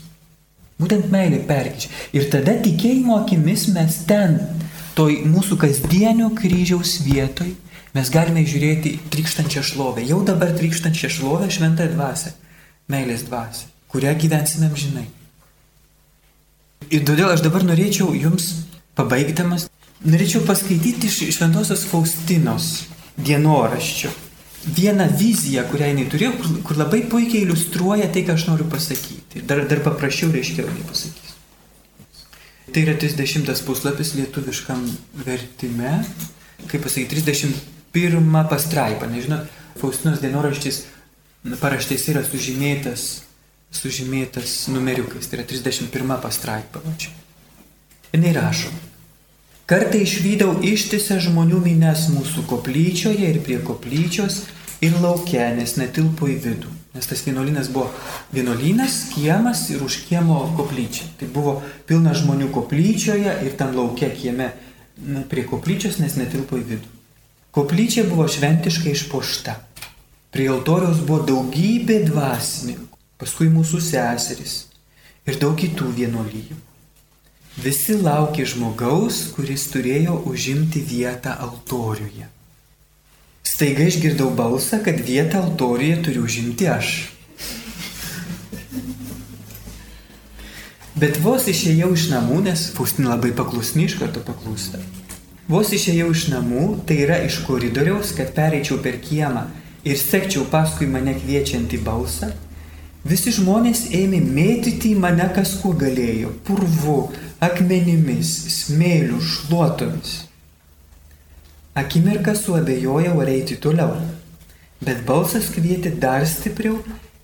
Būtent 0.81 1.11
meilė 1.13 1.43
perkyčia. 1.45 1.91
Ir 2.17 2.31
tada 2.33 2.55
tikėjimo 2.65 3.19
akimis 3.21 3.67
mes 3.75 3.99
ten, 4.09 4.39
toj 4.97 5.19
mūsų 5.29 5.59
kasdienio 5.61 6.31
kryžiaus 6.37 6.97
vietoj, 7.05 7.51
mes 7.95 8.13
galime 8.13 8.47
žiūrėti 8.49 8.95
trykštančią 9.13 9.63
šlovę. 9.67 10.07
Jau 10.09 10.23
dabar 10.25 10.55
trykštančią 10.57 11.11
šlovę 11.13 11.51
šventą 11.53 11.91
dvasę, 11.93 12.33
meilės 12.91 13.27
dvasę, 13.29 13.69
kurią 13.93 14.15
gyvensime 14.23 14.71
amžinai. 14.71 15.05
Ir 16.91 17.05
todėl 17.07 17.29
aš 17.35 17.45
dabar 17.45 17.67
norėčiau 17.67 18.15
jums, 18.17 18.65
pabaigdamas, 18.97 19.69
Norėčiau 20.01 20.47
paskaityti 20.49 21.11
iš 21.11 21.19
Šventojios 21.37 21.83
Faustinos 21.91 22.69
dienoraščio. 23.21 24.09
Vieną 24.77 25.07
viziją, 25.17 25.67
kurią 25.69 25.91
jinai 25.91 26.07
turėjo, 26.13 26.31
kur, 26.41 26.55
kur 26.69 26.81
labai 26.81 27.03
puikiai 27.09 27.45
iliustruoja 27.45 28.09
tai, 28.13 28.23
ką 28.25 28.37
aš 28.37 28.47
noriu 28.49 28.69
pasakyti. 28.73 29.43
Dar, 29.49 29.67
dar 29.69 29.83
paprašiau, 29.85 30.33
reiškia, 30.33 30.65
nei 30.69 30.85
pasakysiu. 30.89 31.37
Tai 32.71 32.85
yra 32.87 32.97
30 33.01 33.65
puslapis 33.67 34.15
lietuviškam 34.17 34.85
vertime, 35.27 35.95
kaip 36.71 36.85
pasakyti, 36.87 37.21
31 37.21 38.45
pastraipa, 38.53 39.09
nežinau, 39.11 39.43
Faustinos 39.81 40.21
dienoraštis 40.21 40.85
paraštės 41.61 42.07
yra 42.13 42.23
sužymėtas, 42.27 43.09
sužymėtas 43.73 44.63
numeriukais, 44.73 45.29
tai 45.29 45.41
yra 45.41 45.49
31 45.49 46.17
pastraipa. 46.25 46.85
Jis 46.97 48.33
rašo. 48.37 48.73
Kartai 49.71 50.01
išvydau 50.03 50.57
ištisę 50.67 51.21
žmonių 51.23 51.61
mines 51.63 52.09
mūsų 52.11 52.43
koplyčioje 52.51 53.29
ir 53.31 53.37
prie 53.47 53.61
koplyčios 53.63 54.41
ir 54.83 54.97
laukia, 54.99 55.45
nes 55.55 55.77
netilpo 55.79 56.27
į 56.27 56.39
vidų. 56.43 56.71
Nes 56.97 57.07
tas 57.07 57.21
vienuolynas 57.23 57.69
buvo 57.71 57.85
vienuolynas, 58.35 58.97
kiemas 59.13 59.69
ir 59.71 59.85
už 59.87 60.01
kiemo 60.09 60.41
koplyčia. 60.59 61.07
Tai 61.21 61.29
buvo 61.31 61.53
pilna 61.87 62.17
žmonių 62.19 62.49
koplyčioje 62.51 63.37
ir 63.47 63.55
tam 63.61 63.77
laukia 63.77 64.09
kieme 64.11 64.49
prie 65.31 65.45
koplyčios, 65.47 66.01
nes 66.03 66.17
netilpo 66.19 66.59
į 66.59 66.65
vidų. 66.73 66.91
Koplyčia 67.55 68.03
buvo 68.11 68.27
šventiškai 68.27 68.97
išpošta. 68.97 69.55
Prie 70.35 70.49
altoriaus 70.51 70.99
buvo 71.05 71.21
daugybė 71.31 72.01
dvasininkų, 72.09 72.99
paskui 73.23 73.47
mūsų 73.55 73.79
seserys. 73.87 74.57
ir 75.31 75.39
daug 75.39 75.55
kitų 75.55 75.93
vienuolyjų. 75.95 76.59
Visi 77.59 77.97
laukė 77.99 78.45
žmogaus, 78.47 79.33
kuris 79.35 79.67
turėjo 79.73 80.21
užimti 80.31 80.81
vietą 80.87 81.35
altoriuje. 81.35 82.29
Staiga 83.43 83.89
išgirdau 83.91 84.31
balsą, 84.31 84.79
kad 84.85 85.01
vietą 85.03 85.43
altoriuje 85.43 85.97
turiu 86.05 86.23
užimti 86.29 86.69
aš. 86.71 86.93
Bet 91.01 91.19
vos 91.25 91.49
išėjau 91.49 91.91
iš 91.97 92.07
namų, 92.13 92.43
nes 92.47 92.69
Faustina 92.77 93.15
labai 93.15 93.33
paklusni 93.33 93.89
iš 93.89 93.97
karto 93.99 94.23
paklūsta. 94.23 94.79
Vos 95.51 95.73
išėjau 95.75 96.11
iš 96.15 96.29
namų, 96.31 96.85
tai 96.87 97.01
yra 97.03 97.19
iš 97.27 97.41
koridoriaus, 97.47 98.13
kad 98.15 98.31
pereičiau 98.37 98.79
per 98.85 99.01
kiemą 99.03 99.49
ir 99.83 99.99
sekčiau 99.99 100.45
paskui 100.53 100.87
mane 100.87 101.17
kviečiantį 101.17 101.81
balsą, 101.83 102.31
visi 103.03 103.33
žmonės 103.35 103.89
ėmė 103.97 104.21
mėtyti 104.23 104.93
į 104.93 105.01
mane 105.03 105.27
kas 105.35 105.57
kuo 105.63 105.73
galėjo- 105.73 106.31
purvu, 106.47 106.99
akmenimis, 107.41 108.31
smėliu, 108.53 109.21
šluotomis. 109.25 110.17
Akimirką 111.81 112.35
suabejojau 112.37 113.15
ar 113.23 113.31
eiti 113.33 113.57
toliau, 113.63 113.95
bet 114.85 115.05
balsas 115.09 115.49
kvietė 115.55 115.95
dar 116.03 116.27
stipriau 116.29 116.81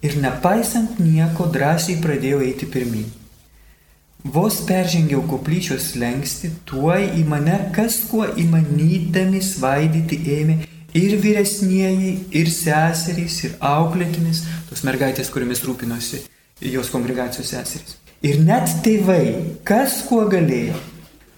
ir 0.06 0.16
nepaisant 0.22 1.00
nieko 1.02 1.48
drąsiai 1.52 1.98
pradėjau 2.00 2.40
eiti 2.46 2.68
pirmin. 2.70 3.10
Vos 4.26 4.62
peržengiau 4.66 5.20
koplyčios 5.28 5.92
lengsti, 6.00 6.50
tuoj 6.66 7.12
į 7.20 7.26
mane 7.28 7.58
kas 7.76 8.00
kuo 8.08 8.24
įmanydami 8.26 9.42
svaidyti 9.44 10.18
ėmė 10.38 10.56
ir 10.96 11.18
vyresnieji, 11.22 12.14
ir 12.32 12.50
seserys, 12.50 13.42
ir 13.46 13.54
auklėtinis, 13.60 14.42
tos 14.70 14.82
mergaitės, 14.88 15.30
kuriamis 15.30 15.62
rūpinosi 15.68 16.24
jos 16.72 16.90
kongregacijos 16.90 17.52
seserys. 17.52 18.05
Ir 18.26 18.40
net 18.42 18.72
tėvai, 18.82 19.54
kas 19.68 20.00
kuo 20.08 20.24
galėjo. 20.30 20.78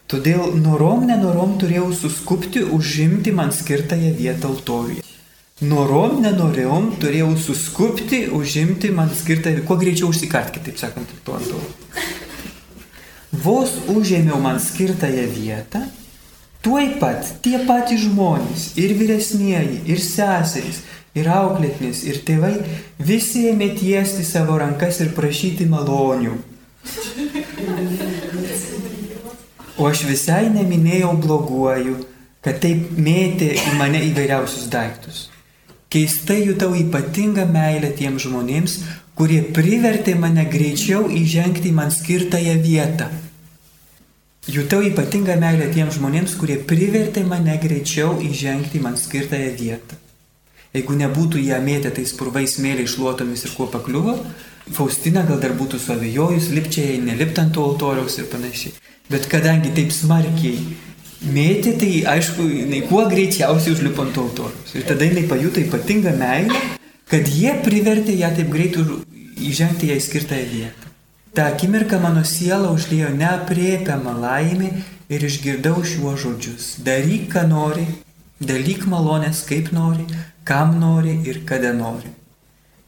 Todėl 0.08 0.54
norom 0.56 1.02
nenorom 1.08 1.58
turėjau 1.60 1.90
suskupti 1.92 2.62
užimti 2.64 3.34
man 3.36 3.52
skirtąją 3.52 4.14
vietą 4.16 4.48
altoriuje. 4.54 5.04
Norom 5.68 6.22
nenorėjom 6.22 6.92
turėjau 7.02 7.34
suskupti 7.44 8.22
užimti 8.32 8.92
man 8.94 9.12
skirtą, 9.20 9.52
kuo 9.68 9.76
greičiau 9.76 10.08
užsikart, 10.14 10.52
kitaip 10.54 10.80
sakant, 10.80 11.12
to 11.26 11.34
altorių. 11.36 11.72
Vos 13.44 13.74
užėmiau 13.92 14.38
man 14.40 14.56
skirtąją 14.62 15.28
vietą, 15.34 15.82
tuoj 16.64 16.94
pat 17.02 17.34
tie 17.44 17.58
patys 17.68 18.06
žmonės, 18.06 18.70
ir 18.80 18.94
vyresnieji, 18.96 19.82
ir 19.92 20.00
seserys, 20.00 20.84
ir 21.18 21.28
auklėtinis, 21.36 22.06
ir 22.08 22.22
tėvai, 22.24 22.54
visi 22.96 23.50
ėmė 23.50 23.74
tiesti 23.76 24.24
savo 24.24 24.56
rankas 24.62 25.02
ir 25.04 25.12
prašyti 25.18 25.68
malonių. 25.68 26.38
O 29.78 29.86
aš 29.86 30.04
visai 30.08 30.48
neminėjau 30.50 31.12
bloguoju, 31.22 31.98
kad 32.42 32.58
taip 32.62 32.94
mėtė 32.98 33.52
į 33.54 33.74
mane 33.78 34.00
įvairiausius 34.10 34.66
daiktus. 34.72 35.28
Keistai 35.88 36.42
jutau 36.42 36.74
ypatingą 36.76 37.46
meilę 37.48 37.92
tiems 37.96 38.26
žmonėms, 38.26 38.74
kurie 39.18 39.40
privertė 39.54 40.14
mane 40.18 40.44
greičiau 40.50 41.06
įžengti 41.20 41.70
į 41.70 41.76
man 41.78 41.94
skirtąją 41.94 42.58
vietą. 42.64 43.08
Jutau 44.48 44.82
ypatingą 44.84 45.34
meilę 45.40 45.70
tiems 45.74 45.96
žmonėms, 45.98 46.34
kurie 46.40 46.58
privertė 46.70 47.24
mane 47.28 47.56
greičiau 47.62 48.18
įžengti 48.24 48.78
į 48.78 48.84
man 48.84 48.98
skirtąją 49.00 49.54
vietą. 49.58 49.98
Jeigu 50.76 50.94
nebūtų 51.00 51.40
ją 51.46 51.58
mėtę 51.64 51.90
tais 51.96 52.12
purvais 52.16 52.58
mėliai 52.60 52.88
šluotomis 52.88 53.44
ir 53.44 53.52
kuo 53.56 53.66
pakliuvo, 53.72 54.18
Faustina 54.74 55.24
gal 55.28 55.40
dar 55.42 55.54
būtų 55.58 55.80
suavėjojus, 55.82 56.50
lipčia 56.54 56.84
jai 56.90 56.98
nelipt 57.02 57.38
ant 57.40 57.54
to 57.54 57.64
altoriaus 57.64 58.18
ir 58.18 58.28
panašiai. 58.32 58.74
Bet 59.08 59.28
kadangi 59.32 59.72
taip 59.76 59.92
smarkiai 59.94 60.58
mėtė, 61.34 61.74
tai 61.80 61.92
aišku, 62.16 62.44
jinai 62.62 62.82
kuo 62.90 63.06
greičiausiai 63.10 63.74
užlipo 63.76 64.04
ant 64.04 64.14
to 64.16 64.26
altoriaus. 64.28 64.74
Ir 64.76 64.84
tada 64.88 65.08
jinai 65.08 65.24
pajuto 65.30 65.62
ypatingą 65.62 66.12
meilę, 66.18 66.60
kad 67.08 67.30
jie 67.32 67.54
privertė 67.64 68.18
ją 68.20 68.34
taip 68.36 68.52
greit 68.52 68.76
įžengti 69.38 69.92
jai 69.92 70.00
skirtąją 70.02 70.50
vietą. 70.52 70.92
Ta 71.34 71.48
akimirka 71.52 72.00
mano 72.02 72.24
siela 72.24 72.72
užlėjo 72.74 73.12
neapriepiamą 73.14 74.14
laimę 74.20 74.70
ir 75.08 75.24
išgirdau 75.24 75.84
šiuos 75.86 76.20
žodžius. 76.24 76.70
Daryk, 76.84 77.28
ką 77.32 77.44
nori, 77.50 77.86
dalyk 78.40 78.86
malonės 78.90 79.44
kaip 79.48 79.70
nori, 79.72 80.06
kam 80.44 80.78
nori 80.80 81.20
ir 81.28 81.44
kada 81.46 81.72
nori. 81.76 82.17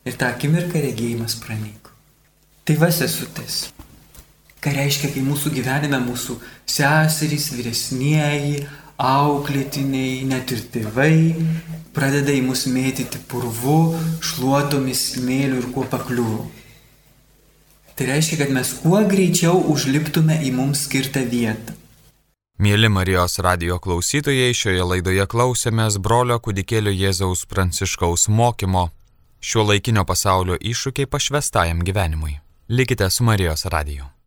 Ir 0.09 0.17
tą 0.17 0.31
akimirką 0.33 0.81
regėjimas 0.81 1.37
pranyko. 1.43 1.93
Tai 2.65 2.77
vas 2.81 3.01
esu 3.05 3.27
tas. 3.37 3.69
Ką 4.61 4.73
reiškia, 4.77 5.11
kai 5.13 5.25
mūsų 5.25 5.53
gyvenime 5.55 6.01
mūsų 6.05 6.37
seserys, 6.69 7.51
vyresnieji, 7.57 8.63
auklėtiniai, 9.01 10.25
net 10.29 10.53
ir 10.53 10.65
tėvai 10.73 11.17
pradeda 11.97 12.33
į 12.33 12.45
mus 12.47 12.67
mėtyti 12.71 13.21
purvu, 13.29 13.97
šluotomis, 14.25 15.07
smėliu 15.17 15.61
ir 15.63 15.69
kuo 15.75 15.87
pakliuvo. 15.89 16.45
Tai 17.97 18.09
reiškia, 18.09 18.39
kad 18.45 18.53
mes 18.55 18.73
kuo 18.81 19.01
greičiau 19.09 19.59
užliptume 19.73 20.39
į 20.47 20.55
mums 20.57 20.87
skirtą 20.87 21.25
vietą. 21.29 21.77
Mėly 22.61 22.93
Marijos 22.93 23.39
radio 23.41 23.81
klausytojai, 23.81 24.53
šioje 24.57 24.85
laidoje 24.85 25.25
klausėmės 25.33 25.97
brolio 25.97 26.37
kudikėlio 26.45 26.93
Jėzaus 26.93 27.47
Pranciškaus 27.49 28.29
mokymo 28.29 28.91
šio 29.41 29.65
laikinio 29.73 30.05
pasaulio 30.05 30.61
iššūkiai 30.61 31.07
pašvestajam 31.07 31.83
gyvenimui. 31.83 32.39
Likite 32.69 33.11
su 33.11 33.25
Marijos 33.25 33.65
radiju. 33.65 34.11